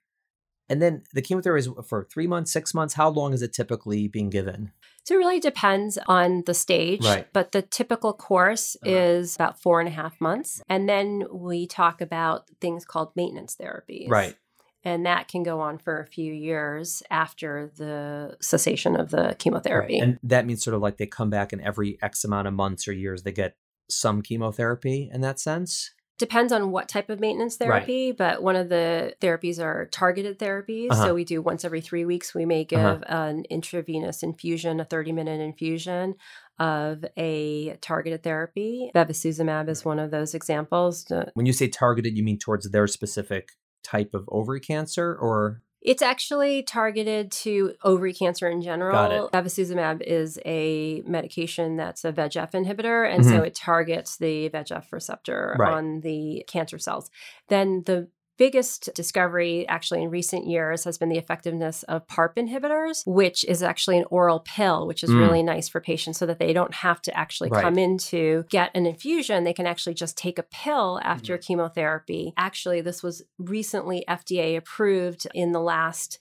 [0.68, 2.94] And then the chemotherapy is for three months, six months.
[2.94, 4.70] How long is it typically being given?
[5.04, 7.26] So it really depends on the stage, Right.
[7.32, 8.94] but the typical course Uh-huh.
[8.94, 10.62] is about four and a half months.
[10.68, 14.08] And then we talk about things called maintenance therapies.
[14.08, 14.36] Right.
[14.84, 20.00] And that can go on for a few years after the cessation of the chemotherapy.
[20.00, 20.02] Right.
[20.02, 22.88] And that means sort of like they come back and every X amount of months
[22.88, 23.56] or years they get
[23.92, 25.92] some chemotherapy in that sense?
[26.18, 28.18] Depends on what type of maintenance therapy, right.
[28.18, 30.90] but one of the therapies are targeted therapies.
[30.90, 31.06] Uh-huh.
[31.06, 32.94] So we do once every three weeks, we may uh-huh.
[32.94, 33.22] give uh-huh.
[33.22, 36.16] an intravenous infusion, a 30 minute infusion
[36.58, 38.90] of a targeted therapy.
[38.94, 41.06] Bevacizumab is one of those examples.
[41.32, 46.02] When you say targeted, you mean towards their specific type of ovary cancer or it's
[46.02, 49.30] actually targeted to ovary cancer in general.
[49.32, 53.36] Bevacizumab is a medication that's a VEGF inhibitor, and mm-hmm.
[53.36, 55.72] so it targets the VEGF receptor right.
[55.72, 57.10] on the cancer cells.
[57.48, 58.08] Then the
[58.40, 63.62] biggest discovery actually in recent years has been the effectiveness of PARP inhibitors, which is
[63.62, 65.20] actually an oral pill, which is mm.
[65.20, 67.62] really nice for patients so that they don't have to actually right.
[67.62, 69.44] come in to get an infusion.
[69.44, 71.46] They can actually just take a pill after mm.
[71.46, 72.32] chemotherapy.
[72.38, 76.18] Actually, this was recently FDA approved in the last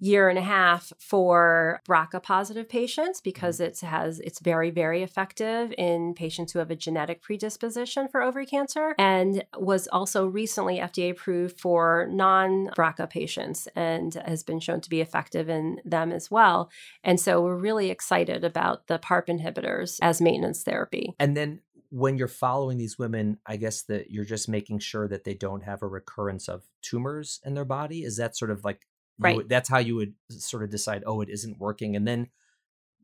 [0.00, 3.70] year and a half for BRCA positive patients because mm-hmm.
[3.70, 8.46] it has it's very very effective in patients who have a genetic predisposition for ovary
[8.46, 14.80] cancer and was also recently FDA approved for non BRCA patients and has been shown
[14.80, 16.70] to be effective in them as well.
[17.04, 21.14] And so we're really excited about the PARP inhibitors as maintenance therapy.
[21.18, 21.60] And then
[21.90, 25.64] when you're following these women, I guess that you're just making sure that they don't
[25.64, 28.04] have a recurrence of tumors in their body.
[28.04, 28.86] Is that sort of like
[29.20, 29.36] Right.
[29.36, 31.94] Would, that's how you would sort of decide, oh, it isn't working.
[31.94, 32.28] And then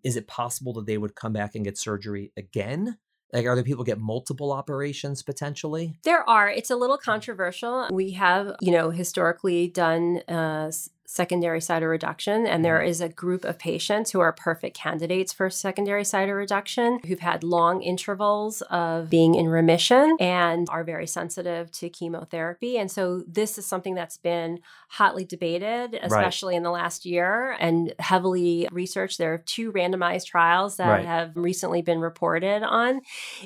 [0.02, 2.98] is it possible that they would come back and get surgery again?
[3.32, 5.98] Like, are there people get multiple operations potentially?
[6.04, 6.48] There are.
[6.48, 7.88] It's a little controversial.
[7.90, 10.70] We have, you know, historically done uh,
[11.06, 12.46] secondary cytoreduction.
[12.46, 12.88] And there mm-hmm.
[13.00, 18.62] a group of patients who are perfect candidates for secondary cytoreduction who've had long intervals
[18.62, 22.78] of being in remission and are very sensitive to chemotherapy.
[22.78, 26.58] And so this is something that's been hotly debated, especially right.
[26.58, 29.18] in the last year and heavily researched.
[29.18, 31.04] There are two randomized trials that right.
[31.04, 33.00] have recently been reported on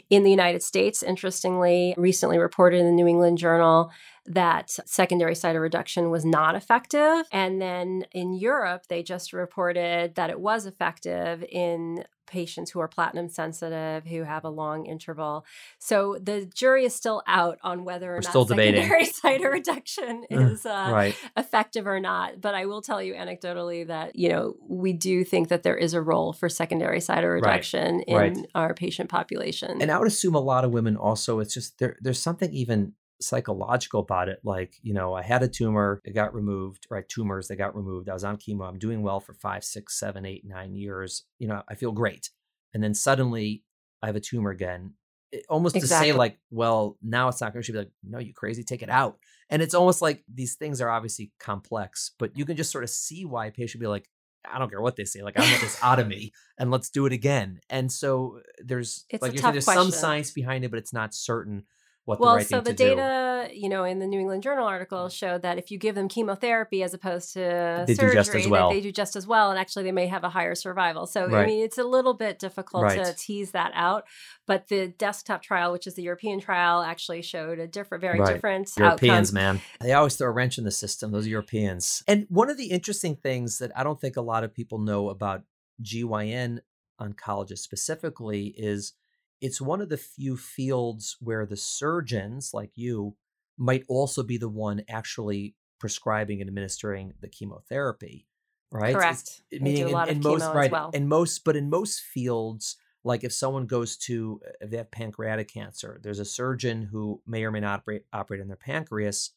[0.09, 1.03] in the United States.
[1.03, 3.91] Interestingly, recently reported in the New England Journal
[4.27, 7.27] that secondary cytoreduction was not effective.
[7.33, 12.89] And then in Europe, they just reported that it was effective in patients who are
[12.89, 15.45] platinum sensitive who have a long interval.
[15.79, 20.65] So the jury is still out on whether or We're not still secondary cytoreduction is
[20.65, 21.17] uh, right.
[21.37, 22.41] effective or not.
[22.41, 25.93] But I will tell you anecdotally that you know we do think that there is
[25.93, 28.05] a role for secondary cytoreduction right.
[28.07, 28.47] in right.
[28.55, 29.83] our patient population.
[29.83, 31.41] And I would assume a lot of women also.
[31.41, 31.97] It's just there.
[32.01, 34.41] There's something even psychological about it.
[34.45, 37.09] Like, you know, I had a tumor, it got removed, right?
[37.09, 38.09] Tumors, they got removed.
[38.09, 38.69] I was on chemo.
[38.69, 41.25] I'm doing well for five, six, seven, eight, nine years.
[41.39, 42.31] You know, I feel great.
[42.75, 43.65] And then suddenly
[44.03, 44.95] I have a tumor again.
[45.33, 46.09] It, almost exactly.
[46.09, 48.83] to say, like, well, now it's not going to be like, no, you crazy, take
[48.83, 49.19] it out.
[49.49, 52.91] And it's almost like these things are obviously complex, but you can just sort of
[52.91, 54.09] see why a patient be like,
[54.45, 55.23] I don't care what they say.
[55.23, 57.61] Like I want this out of me, and let's do it again.
[57.69, 59.83] And so there's it's like you're saying, there's question.
[59.83, 61.65] some science behind it, but it's not certain
[62.05, 63.57] what well, the right so the data, do.
[63.57, 65.13] you know, in the New England Journal article mm.
[65.13, 68.49] showed that if you give them chemotherapy as opposed to they surgery, do just as
[68.49, 68.71] well.
[68.71, 71.07] they do just as well, and actually they may have a higher survival.
[71.07, 71.45] So right.
[71.45, 73.05] I mean, it's a little bit difficult right.
[73.05, 74.05] to tease that out.
[74.47, 78.35] But the desktop trial, which is the European trial, actually showed a different, very right.
[78.35, 79.35] different Europeans, outcome.
[79.35, 81.13] man, they always throw a wrench in the system.
[81.13, 82.03] Those Europeans.
[82.09, 85.11] And one of the interesting things that I don't think a lot of people know
[85.11, 85.43] about
[85.83, 86.61] GYN
[87.01, 88.95] oncologists specifically is
[89.41, 93.17] it's one of the few fields where the surgeons like you
[93.57, 98.27] might also be the one actually prescribing and administering the chemotherapy
[98.71, 100.91] right correct it's, meaning in, in most right well.
[100.93, 105.53] in most but in most fields like if someone goes to if they have pancreatic
[105.53, 109.31] cancer there's a surgeon who may or may not operate, operate on their pancreas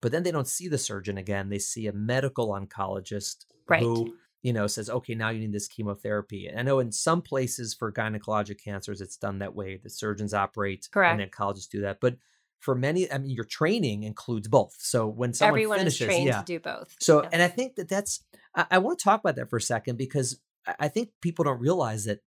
[0.00, 3.82] but then they don't see the surgeon again they see a medical oncologist right.
[3.82, 6.46] who you know, says, okay, now you need this chemotherapy.
[6.46, 9.80] And I know in some places for gynecologic cancers, it's done that way.
[9.82, 11.20] The surgeons operate Correct.
[11.20, 11.98] and oncologists do that.
[12.00, 12.16] But
[12.60, 14.76] for many, I mean, your training includes both.
[14.78, 16.38] So when someone everyone finishes, is trained yeah.
[16.40, 16.94] to do both.
[17.00, 18.24] So, and I think that that's,
[18.54, 20.40] I, I want to talk about that for a second because
[20.78, 22.20] I think people don't realize that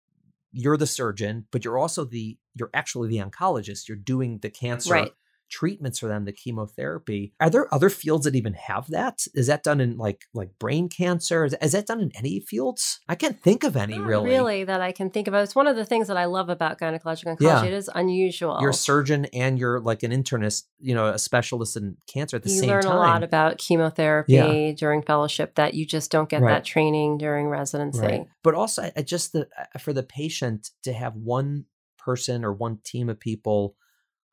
[0.51, 3.87] you're the surgeon, but you're also the, you're actually the oncologist.
[3.87, 5.11] You're doing the cancer right
[5.51, 7.33] treatments for them, the chemotherapy.
[7.39, 9.25] Are there other fields that even have that?
[9.35, 11.45] Is that done in like like brain cancer?
[11.45, 12.99] Is, is that done in any fields?
[13.07, 14.29] I can't think of any Not really.
[14.29, 15.33] Really, that I can think of.
[15.35, 17.41] It's one of the things that I love about gynecologic oncology.
[17.41, 17.65] Yeah.
[17.65, 18.57] It is unusual.
[18.61, 22.43] You're a surgeon and you're like an internist, you know, a specialist in cancer at
[22.43, 22.81] the you same time.
[22.81, 24.71] You learn a lot about chemotherapy yeah.
[24.71, 26.53] during fellowship that you just don't get right.
[26.53, 27.99] that training during residency.
[27.99, 28.27] Right.
[28.43, 29.47] But also, I just the
[29.79, 31.65] for the patient to have one
[31.97, 33.75] person or one team of people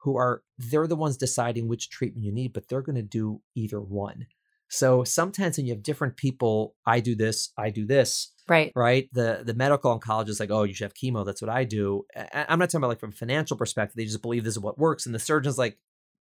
[0.03, 3.41] who are they're the ones deciding which treatment you need, but they're going to do
[3.55, 4.27] either one.
[4.71, 8.71] So sometimes when you have different people, I do this, I do this, Right.
[8.77, 9.09] right?
[9.13, 11.25] The the medical oncologist like, oh, you should have chemo.
[11.25, 12.05] That's what I do.
[12.15, 13.97] I, am not talking about like from a financial perspective.
[13.97, 15.79] They just believe this is what works, and the surgeon's like,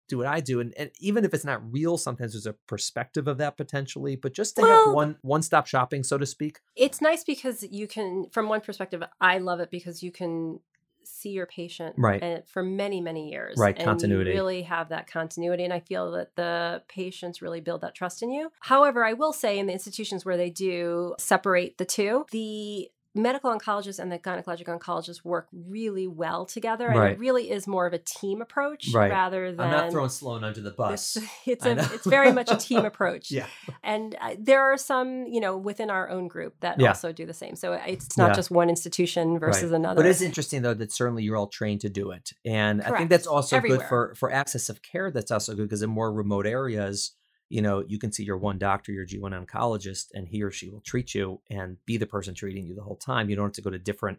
[0.08, 0.60] do what I do.
[0.60, 4.16] And, and even if it's not real, sometimes there's a perspective of that potentially.
[4.16, 6.60] But just to Well- have one one stop shopping, so to speak.
[6.74, 10.60] It's nice because you can, from one perspective, I love it because you can
[11.06, 12.46] see your patient Right.
[12.48, 13.56] for many, many years.
[13.58, 14.30] Right, And continuity.
[14.30, 15.64] You really have that continuity.
[15.64, 18.50] And I feel that the patients really build that trust in you.
[18.60, 23.50] However, I will say in the institutions where they do separate the two, the medical
[23.56, 26.88] oncologist and the gynecologic oncologist work really well together.
[26.88, 27.12] And Right.
[27.12, 29.10] it really is more of a team approach Right.
[29.10, 29.60] rather than.
[29.60, 31.88] I'm not throwing sloan under the It's, it's I a know.
[31.92, 33.46] it's very much a team approach Yeah.
[33.82, 36.88] and uh, there are some you know within our own group that Yeah.
[36.88, 38.34] also do the same so it's not Yeah.
[38.34, 41.88] just one institution versus another But it's interesting though that certainly you're all trained to
[41.90, 45.10] do it, and I think that's also good for for access of care.
[45.10, 47.12] That's also good because in more remote areas,
[47.52, 50.70] you know, you can see your one doctor, your GYN oncologist, and he or she
[50.70, 53.28] will treat you and be the person treating you the whole time.
[53.28, 54.18] You don't have to go to different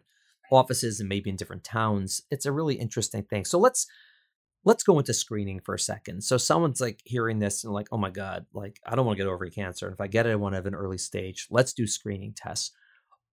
[0.52, 2.22] offices and maybe in different towns.
[2.30, 3.44] It's a really interesting thing.
[3.44, 3.86] So let's
[4.64, 6.22] let's go into screening for a second.
[6.22, 9.24] So someone's like hearing this and like, oh my god, like I don't want to
[9.24, 11.46] get ovary cancer, and if I get it, I want to have an early stage.
[11.50, 12.70] Let's do screening tests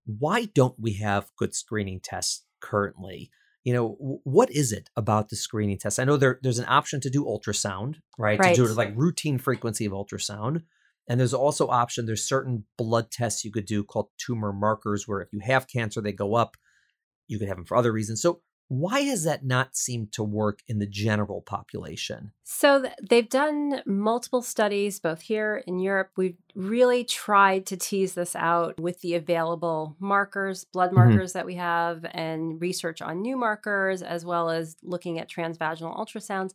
[0.05, 3.31] why don't we have good screening tests currently?
[3.63, 5.99] You know, what is it about the screening test?
[5.99, 8.39] I know there, there's an option to do ultrasound, right?
[8.39, 8.55] Right.
[8.55, 10.63] To do like routine frequency of ultrasound.
[11.07, 15.21] And there's also option, there's certain blood tests you could do called tumor markers, where
[15.21, 16.57] if you have cancer, they go up.
[17.27, 18.21] You could have them for other reasons.
[18.21, 18.41] So
[18.73, 22.31] why does that not seem to work in the general population?
[22.43, 28.35] so they've done multiple studies both here in europe we've really tried to tease this
[28.35, 30.95] out with the available markers blood Mhm.
[30.95, 35.95] markers that we have and research on new markers as well as looking at transvaginal
[35.97, 36.51] ultrasounds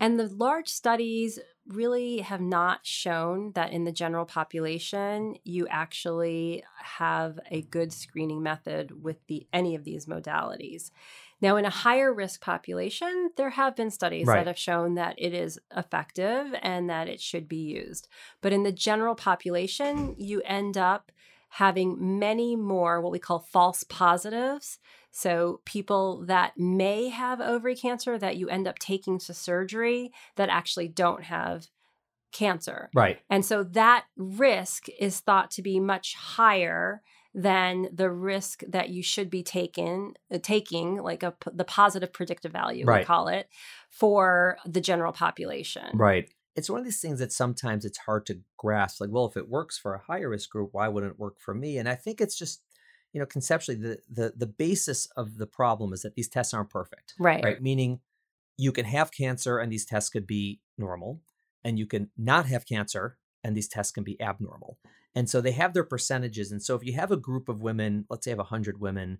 [0.00, 6.62] and the large studies really have not shown that in the general population you actually
[7.00, 10.90] have a good screening method with the any of these modalities.
[11.40, 14.38] Now in a higher risk population, there have been studies Right.
[14.38, 18.08] that have shown that it is effective and that it should be used.
[18.40, 21.12] But in the general population, you end up
[21.50, 24.78] having many more what we call false positives.
[25.10, 30.50] So, people that may have ovary cancer that you end up taking to surgery that
[30.50, 31.68] actually don't have
[32.32, 32.90] cancer.
[32.94, 33.18] Right.
[33.30, 37.02] And so that risk is thought to be much higher
[37.38, 42.12] than the risk that you should be taken uh, taking like a p- the positive
[42.12, 43.48] predictive value we call it
[43.90, 45.86] for the general population.
[45.94, 46.28] Right.
[46.56, 49.00] It's one of these things that sometimes it's hard to grasp.
[49.00, 51.54] Like, well, if it works for a higher risk group, why wouldn't it work for
[51.54, 51.78] me?
[51.78, 52.60] And I think it's just,
[53.12, 56.70] you know, conceptually, the the the basis of the problem is that these tests aren't
[56.70, 57.14] perfect.
[57.20, 57.44] Right.
[57.44, 57.62] Right.
[57.62, 58.00] Meaning
[58.56, 61.20] you can have cancer and these tests could be normal,
[61.62, 64.78] and you can not have cancer and these tests can be abnormal.
[65.18, 66.52] And so they have their percentages.
[66.52, 69.18] And so if you have a group of women, let's say have 100 women,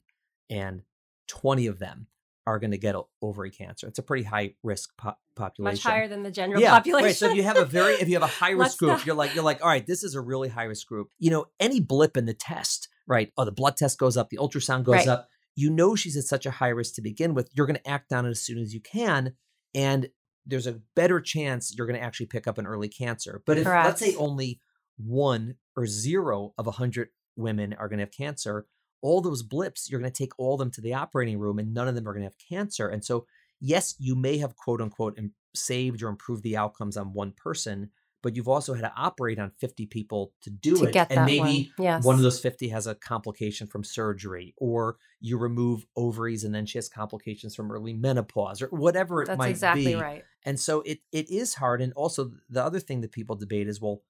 [0.49, 0.83] and
[1.27, 2.07] 20 of them
[2.47, 6.07] are going to get ovary cancer, it's a pretty high risk po- population Much higher
[6.07, 7.07] than the general yeah, population.
[7.07, 7.17] Right.
[7.17, 9.17] So if you have a very if you have a high risk group, not- you're
[9.17, 11.09] like you're like, all right, this is a really high risk group.
[11.19, 13.33] You know, any blip in the test, right?
[13.37, 15.09] Oh, the blood test goes up, the ultrasound goes Right.
[15.09, 15.29] up.
[15.57, 17.51] You know she's at such a high risk to begin with.
[17.55, 19.33] You're going to act on it as soon as you can,
[19.75, 20.11] and
[20.47, 23.43] there's a better chance you're going to actually pick up an early cancer.
[23.45, 24.61] But if let's say only
[24.99, 28.67] one or zero of a hundred women are going to have cancer,
[29.01, 31.73] all those blips, you're going to take all of them to the operating room, and
[31.73, 32.89] none of them are going to have cancer.
[32.89, 33.27] And so,
[33.61, 35.19] yes, you may have quote unquote
[35.55, 37.91] saved or improved the outcomes on one person,
[38.23, 41.07] but you've also had to operate on 50 people to do to it.
[41.11, 41.85] and maybe one.
[41.85, 42.05] Yes.
[42.05, 46.67] one of those 50 has a complication from surgery, or you remove ovaries and then
[46.67, 49.93] she has complications from early menopause, or whatever it That's might exactly be.
[49.93, 50.25] That's exactly right.
[50.45, 51.81] And so it it is hard.
[51.81, 54.03] And also the other thing that people debate is, well,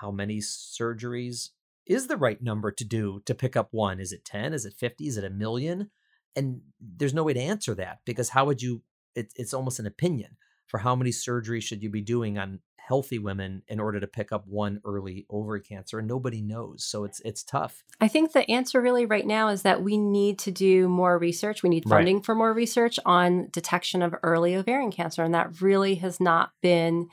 [0.00, 1.50] how many surgeries
[1.86, 3.98] is the right number to do to pick up one?
[4.00, 4.52] Is it 10?
[4.52, 5.06] Is it 50?
[5.06, 5.90] Is it a million?
[6.36, 8.82] And there's no way to answer that because how would you
[9.14, 13.18] it, it's almost an opinion for how many surgeries should you be doing on healthy
[13.18, 17.20] women in order to pick up one early ovary cancer and nobody knows so it's
[17.20, 20.88] it's tough I think the answer really right now is that we need to do
[20.88, 21.62] more research.
[21.62, 21.98] We need Right.
[21.98, 25.24] funding for more research on detection of early ovarian cancer.
[25.24, 27.08] And that really has not been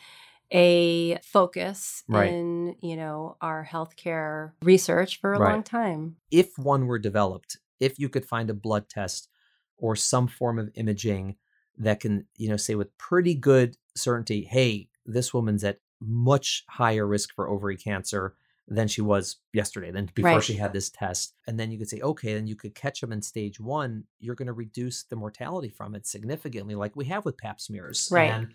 [0.51, 2.37] a focus Right.
[2.37, 5.51] in, you know, our healthcare research for a Right.
[5.51, 6.17] long time.
[6.31, 9.29] if one were developed, if you could find a blood test
[9.77, 11.37] or some form of imaging
[11.77, 17.07] that can, you know, say with pretty good certainty, hey, this woman's at much higher
[17.07, 18.35] risk for ovary cancer
[18.67, 20.43] than she was yesterday, than before Right.
[20.43, 21.35] she had this test.
[21.47, 24.35] And then you could say, okay, then you could catch them in stage one, you're
[24.35, 28.11] going to reduce the mortality from it significantly, like we have with pap smears.
[28.11, 28.29] Right.
[28.29, 28.53] And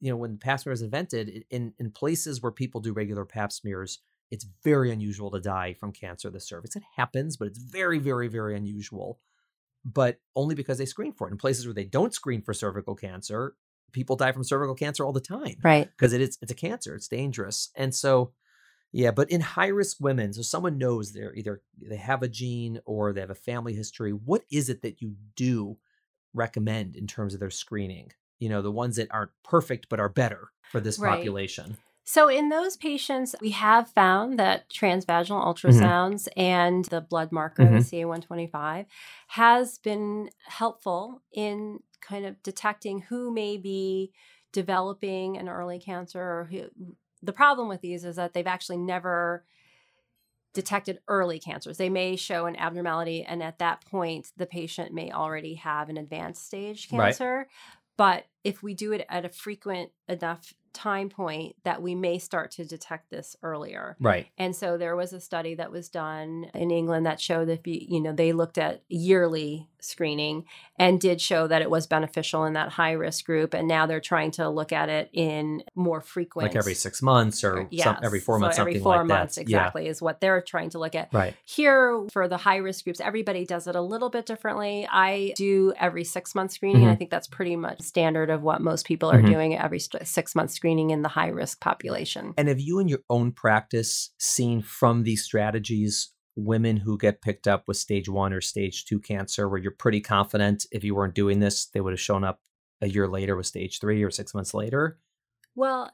[0.00, 3.24] you know, when the pap smear was invented, in in places where people do regular
[3.24, 4.00] pap smears,
[4.30, 6.76] it's very unusual to die from cancer of the cervix.
[6.76, 9.20] It happens, but it's very, very, very unusual.
[9.84, 11.32] But only because they screen for it.
[11.32, 13.54] In places where they don't screen for cervical cancer,
[13.92, 15.56] people die from cervical cancer all the time.
[15.62, 15.88] Right.
[15.88, 16.94] Because it is it's a cancer.
[16.94, 17.70] It's dangerous.
[17.74, 18.32] And so
[18.92, 22.80] yeah, but in high risk women, so someone knows they're either they have a gene
[22.86, 24.12] or they have a family history.
[24.12, 25.78] What is it that you do
[26.34, 28.12] recommend in terms of their screening?
[28.38, 31.16] You know, the ones that aren't perfect but are better for this Right.
[31.18, 31.76] population.
[32.04, 35.68] So, in those patients, we have found that transvaginal Mm-hmm.
[35.68, 38.86] ultrasounds and the blood marker, the CA125,
[39.28, 44.12] has been helpful in kind of detecting who may be
[44.52, 46.70] developing an early cancer or who.
[47.22, 49.44] The problem with these is that they've actually never
[50.54, 51.76] detected early cancers.
[51.76, 55.96] They may show an abnormality, and at that point, the patient may already have an
[55.98, 57.14] advanced stage Right.
[57.98, 62.50] But if we do it at a frequent enough time point, that we may start
[62.52, 63.96] to detect this earlier.
[63.98, 64.28] Right.
[64.38, 68.00] And so there was a study that was done in England that showed that you
[68.00, 70.44] know they looked at yearly screening
[70.78, 73.54] and did show that it was beneficial in that high risk group.
[73.54, 77.44] And now they're trying to look at it in more frequent, Like every six months
[77.44, 79.42] or some, every four So months, every something four like months that.
[79.42, 81.12] exactly is what they're trying to look at.
[81.12, 81.34] Right.
[81.44, 84.86] Here, for the high risk groups, everybody does it a little bit differently.
[84.90, 86.82] I do every six month screening.
[86.82, 86.98] and I mm-hmm.
[86.98, 89.30] think that's pretty much standard of what most people are Mhm.
[89.30, 92.34] doing every st- six month screening in the high risk population.
[92.36, 97.48] And have you in your own practice seen from these strategies women who get picked
[97.48, 101.14] up with stage one or stage two cancer where you're pretty confident if you weren't
[101.14, 102.40] doing this, they would have shown up
[102.80, 105.00] a year later with stage three or six months later?
[105.56, 105.90] Well,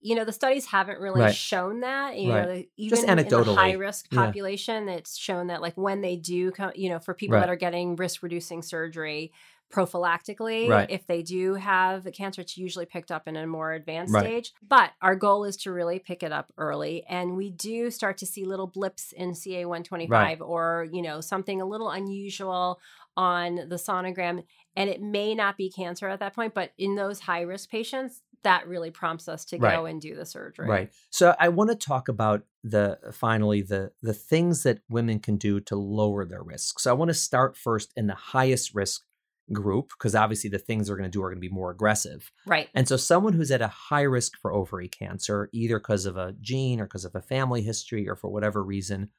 [0.00, 1.34] you know, the studies haven't really Right.
[1.34, 2.16] shown that.
[2.18, 2.46] You Right.
[2.48, 4.24] know, even Just in the high risk Yeah.
[4.26, 7.40] population, it's shown that like when they do come, you know, for people Right.
[7.40, 9.32] that are getting risk reducing surgery
[9.72, 10.90] prophylactically, Right.
[10.90, 14.24] if they do have cancer, it's usually picked up in a more advanced Right.
[14.24, 14.52] stage.
[14.66, 17.04] But our goal is to really pick it up early.
[17.08, 21.66] And we do start to see little blips in CA125 or, you know, something a
[21.66, 22.80] little unusual
[23.16, 24.44] on the sonogram.
[24.76, 28.22] And it may not be cancer at that point, but in those high risk patients,
[28.42, 29.74] that really prompts us to Right.
[29.74, 30.68] go and do the surgery.
[30.68, 30.92] Right.
[31.10, 35.58] So I want to talk about the finally the the things that women can do
[35.60, 36.78] to lower their risk.
[36.78, 39.02] So I want to start first in the highest risk
[39.52, 42.30] group because obviously the things they're going to do are going to be more aggressive.
[42.46, 42.68] Right.
[42.74, 46.34] And so someone who's at a high risk for ovary cancer, either because of a
[46.40, 49.10] gene or because of a family history or for whatever reason,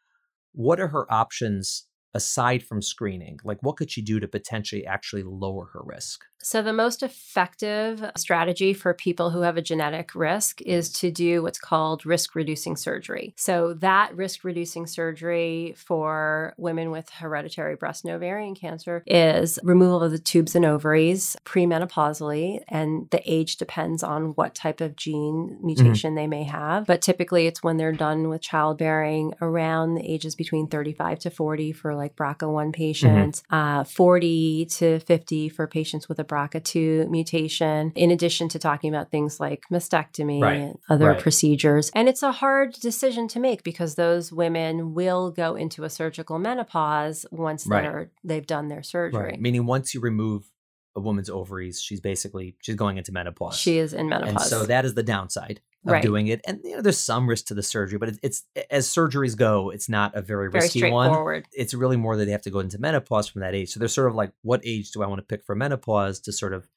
[0.54, 1.88] what are her options
[2.18, 3.40] aside from screening?
[3.46, 6.26] Like what could she do to potentially actually lower her risk?
[6.40, 11.00] So, the most effective strategy for people who have a genetic risk is mm.
[11.00, 13.34] to do what's called risk reducing surgery.
[13.36, 20.04] So, that risk reducing surgery for women with hereditary breast and ovarian cancer is removal
[20.04, 25.58] of the tubes and ovaries premenopausally, and the age depends on what type of gene
[25.58, 25.66] mm-hmm.
[25.66, 26.86] mutation they may have.
[26.86, 31.72] But typically, it's when they're done with childbearing around the ages between 35 to 40
[31.74, 38.12] for like BRCA1 patients, uh, 40 to 50 for patients with a BRCA2 mutation, in
[38.12, 40.58] addition to talking about things like mastectomy Right.
[40.58, 41.20] and other Right.
[41.20, 41.92] procedures.
[41.94, 46.40] And it's a hard decision to make because those women will go into a surgical
[46.40, 47.82] menopause once Right.
[47.84, 49.38] they're they've done their surgery.
[49.40, 50.52] Meaning once you remove
[50.96, 53.58] a woman's ovaries, she's basically she's going into menopause.
[53.58, 54.30] She is in menopause.
[54.32, 56.04] And so that is the downside of Right.
[56.04, 56.42] doing it.
[56.46, 59.70] And you know, there's some risk to the surgery, but it's, it's as surgeries go,
[59.70, 61.10] it's not a very, very risky one.
[61.54, 63.70] It's really more that they have to go into menopause from that age.
[63.70, 66.32] So they're sort of like, what age do I want to pick for menopause to
[66.32, 66.68] sort of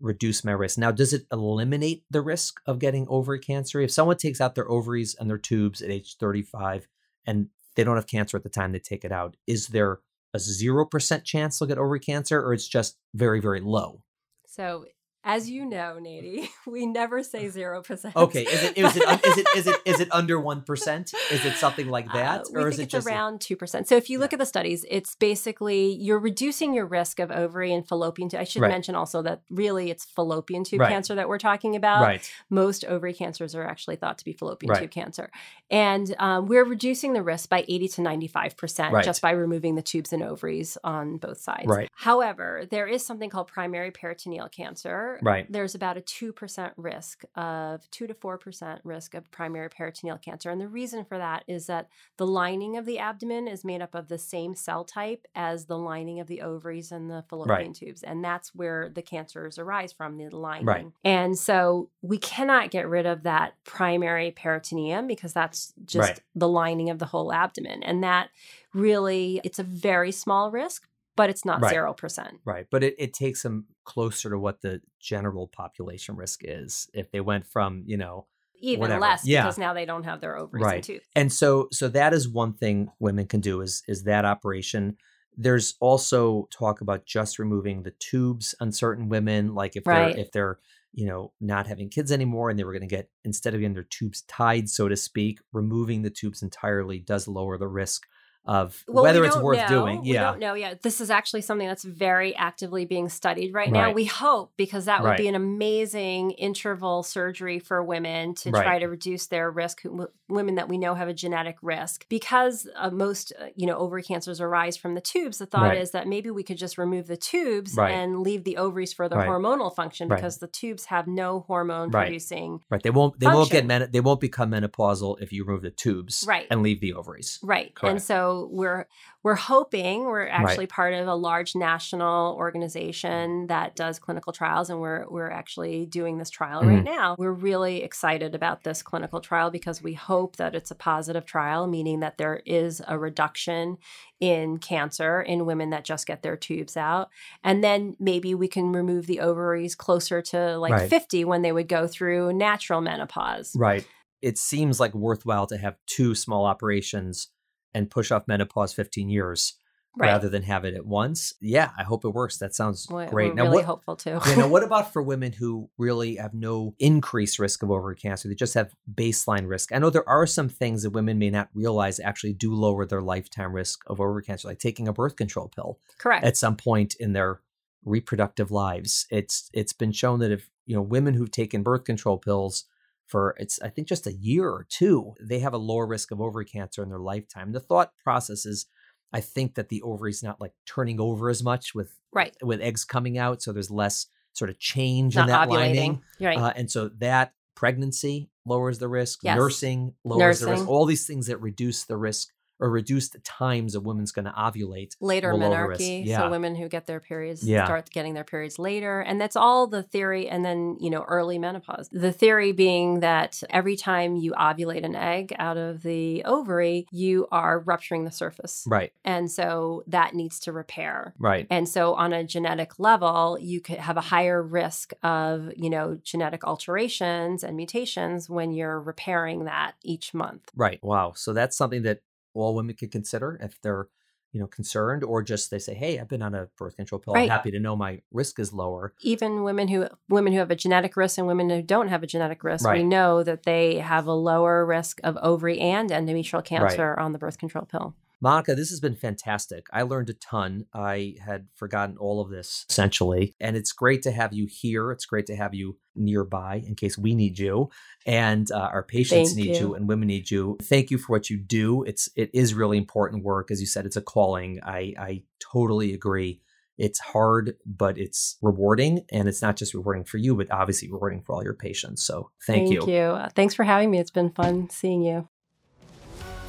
[0.00, 0.76] reduce my risk?
[0.78, 3.80] Now, does it eliminate the risk of getting ovary cancer?
[3.80, 6.88] If someone takes out their ovaries and their tubes at age 35
[7.26, 10.00] and they don't have cancer at the time they take it out, is there
[10.34, 14.02] a 0% chance they'll get ovary cancer or it's just very, very low?
[14.46, 14.84] So
[15.24, 18.16] as you know, Nady, we never say zero percent.
[18.16, 21.12] Okay, is it is it is it is it is it under one percent?
[21.30, 23.88] Is it something like that, Uh, or is it it's just around two percent.
[23.88, 24.36] So if you look Yeah.
[24.36, 28.40] at the studies, it's basically you're reducing your risk of ovary and fallopian tube.
[28.40, 28.68] I should Right.
[28.70, 30.90] mention also that really it's fallopian tube Right.
[30.90, 32.02] cancer that we're talking about.
[32.02, 32.32] right?
[32.50, 34.80] Most ovary cancers are actually thought to be fallopian Right.
[34.80, 35.30] tube cancer,
[35.70, 39.74] and um, we're reducing the risk by eighty to ninety five percent just by removing
[39.76, 41.66] the tubes and ovaries on both sides.
[41.66, 41.88] Right.
[41.94, 45.11] However, there is something called primary peritoneal cancer.
[45.20, 45.50] Right.
[45.50, 50.50] There's about a 2% risk of 2 to 4% risk of primary peritoneal cancer.
[50.50, 53.94] And the reason for that is that the lining of the abdomen is made up
[53.94, 58.02] of the same cell type as the lining of the ovaries and the fallopian tubes.
[58.02, 60.64] And that's where the cancers arise from, the lining.
[61.04, 66.20] And so we cannot get rid of that primary peritoneum because that's just Right.
[66.34, 67.82] the lining of the whole abdomen.
[67.82, 68.30] And that
[68.72, 70.86] really, it's a very small risk
[71.16, 71.74] but it's not Right.
[71.74, 72.38] 0%.
[72.44, 72.66] Right.
[72.70, 77.20] But it, it takes them closer to what the general population risk is if they
[77.20, 78.26] went from, you know,
[78.60, 79.00] Even Whatever.
[79.00, 79.42] less Yeah.
[79.42, 80.74] because now they don't have their ovaries Right.
[80.76, 81.06] and tubes.
[81.16, 84.96] and so so that is one thing women can do is is that operation
[85.36, 90.14] there's also talk about just removing the tubes on certain women like if Right.
[90.14, 90.58] they're if they're
[90.92, 93.74] you know not having kids anymore and they were going to get instead of getting
[93.74, 98.06] their tubes tied so to speak removing the tubes entirely does lower the risk
[98.44, 99.68] of Well, whether it's worth know.
[99.68, 100.82] doing We yeah don't know yet.
[100.82, 103.92] This is actually something that's very actively being studied right now.
[103.92, 105.18] We hope because that would Right.
[105.18, 108.62] be an amazing interval surgery for women to Right.
[108.64, 109.82] try to reduce their risk.
[109.84, 113.76] w- Women that we know have a genetic risk because uh, most uh, you know
[113.76, 115.36] ovary cancers arise from the tubes.
[115.38, 115.78] The thought Right.
[115.78, 117.90] is that maybe we could just remove the tubes Right.
[117.92, 119.28] and leave the ovaries for the Right.
[119.28, 120.16] hormonal function Right.
[120.16, 122.04] because the tubes have no hormone Right.
[122.06, 122.60] producing.
[122.70, 125.70] right they won't they won't get men they won't become menopausal if you remove the
[125.70, 126.46] tubes Right.
[126.50, 127.66] and leave the ovaries Right.
[127.66, 128.02] And Correct.
[128.32, 128.86] So we're
[129.22, 132.38] we're hoping we're actually part of a large national mm.
[132.38, 136.84] organization that does clinical trials and we're we're actually doing this trial right mm.
[136.84, 137.14] now.
[137.18, 141.66] We're really excited about this clinical trial because we hope that it's a positive trial
[141.66, 143.78] meaning that there is a reduction
[144.20, 147.08] in cancer in women that just get their tubes out
[147.42, 150.88] and then maybe we can remove the ovaries closer to like Right.
[150.88, 153.54] 50 when they would go through natural menopause.
[153.54, 153.86] Right.
[154.22, 157.28] It seems like worthwhile to have two small operations
[157.74, 159.54] and push off menopause 15 years
[159.94, 160.06] Right.
[160.06, 161.34] rather than have it at once.
[161.38, 162.38] Yeah, I hope it works.
[162.38, 163.28] That sounds We're, great.
[163.28, 164.18] we're now, really what, hopeful too.
[164.38, 168.26] know, what about for women who really have no increased risk of ovary cancer?
[168.26, 169.70] They just have baseline risk.
[169.70, 173.02] I know there are some things that women may not realize actually do lower their
[173.02, 176.24] lifetime risk of ovary cancer, like taking a birth control pill Correct.
[176.24, 177.42] at some point in their
[177.84, 179.06] reproductive lives.
[179.10, 182.64] It's it's been shown that if you know women who've taken birth control pills
[183.06, 186.20] for it's I think just a year or two, they have a lower risk of
[186.20, 187.52] ovary cancer in their lifetime.
[187.52, 188.66] The thought process is
[189.12, 192.34] I think that the ovary's not like turning over as much with right.
[192.42, 195.52] with eggs coming out, so there's less sort of change Not in that ovulating.
[195.52, 196.02] lining.
[196.20, 196.38] Right.
[196.38, 199.36] Uh, and so that pregnancy lowers the risk, Yes.
[199.36, 202.28] nursing lowers the risk, all these things that reduce the risk
[202.62, 204.96] or reduce the times a woman's going to ovulate.
[205.00, 206.06] later menarche.
[206.06, 206.18] Yeah.
[206.20, 207.64] So women who get their periods Yeah.
[207.64, 209.00] start getting their periods later.
[209.00, 210.28] And that's all the theory.
[210.28, 211.88] And then, you know, early menopause.
[211.92, 217.26] The theory being that every time you ovulate an egg out of the ovary, you
[217.32, 218.64] are rupturing the surface.
[218.66, 221.14] Right, And so that needs to repair.
[221.18, 221.46] right.
[221.50, 225.98] And so on a genetic level, you could have a higher risk of, you know,
[226.04, 230.50] genetic alterations and mutations when you're repairing that each month.
[230.54, 230.78] Right.
[230.82, 231.12] Wow.
[231.16, 232.00] So that's something that
[232.34, 233.88] all women could consider if they're,
[234.32, 237.14] you know, concerned or just they say, "Hey, I've been on a birth control pill.
[237.14, 240.56] I'm happy to know my risk is lower." even women who women who have a
[240.56, 244.06] genetic risk and women who don't have a genetic risk, we know that they have
[244.06, 247.94] a lower risk of ovary and endometrial cancer on the birth control pill.
[248.22, 249.66] Monica, this has been fantastic.
[249.72, 250.66] I learned a ton.
[250.72, 254.92] I had forgotten all of this essentially, and it's great to have you here.
[254.92, 257.68] It's great to have you nearby in case we need you
[258.06, 259.68] and uh, our patients Thank need you.
[259.68, 259.74] you.
[259.74, 260.56] and women need you.
[260.62, 261.82] Thank you for what you do.
[261.82, 263.86] It's it is really important work, as you said.
[263.86, 264.60] It's a calling.
[264.62, 266.40] I I totally agree.
[266.78, 271.22] It's hard, but it's rewarding, and it's not just rewarding for you, but obviously rewarding
[271.22, 272.04] for all your patients.
[272.04, 272.80] So thank, you.
[272.80, 273.98] Uh, Thanks for having me.
[273.98, 275.28] It's been fun seeing you.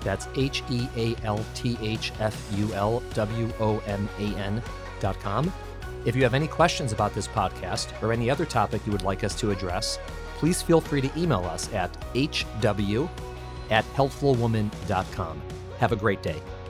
[0.01, 5.53] That's H E A L T H F U L W O M A N.com.
[6.03, 9.23] If you have any questions about this podcast or any other topic you would like
[9.23, 9.99] us to address,
[10.37, 13.07] please feel free to email us at hw
[13.69, 15.41] at healthfulwoman.com.
[15.77, 16.41] Have a great day.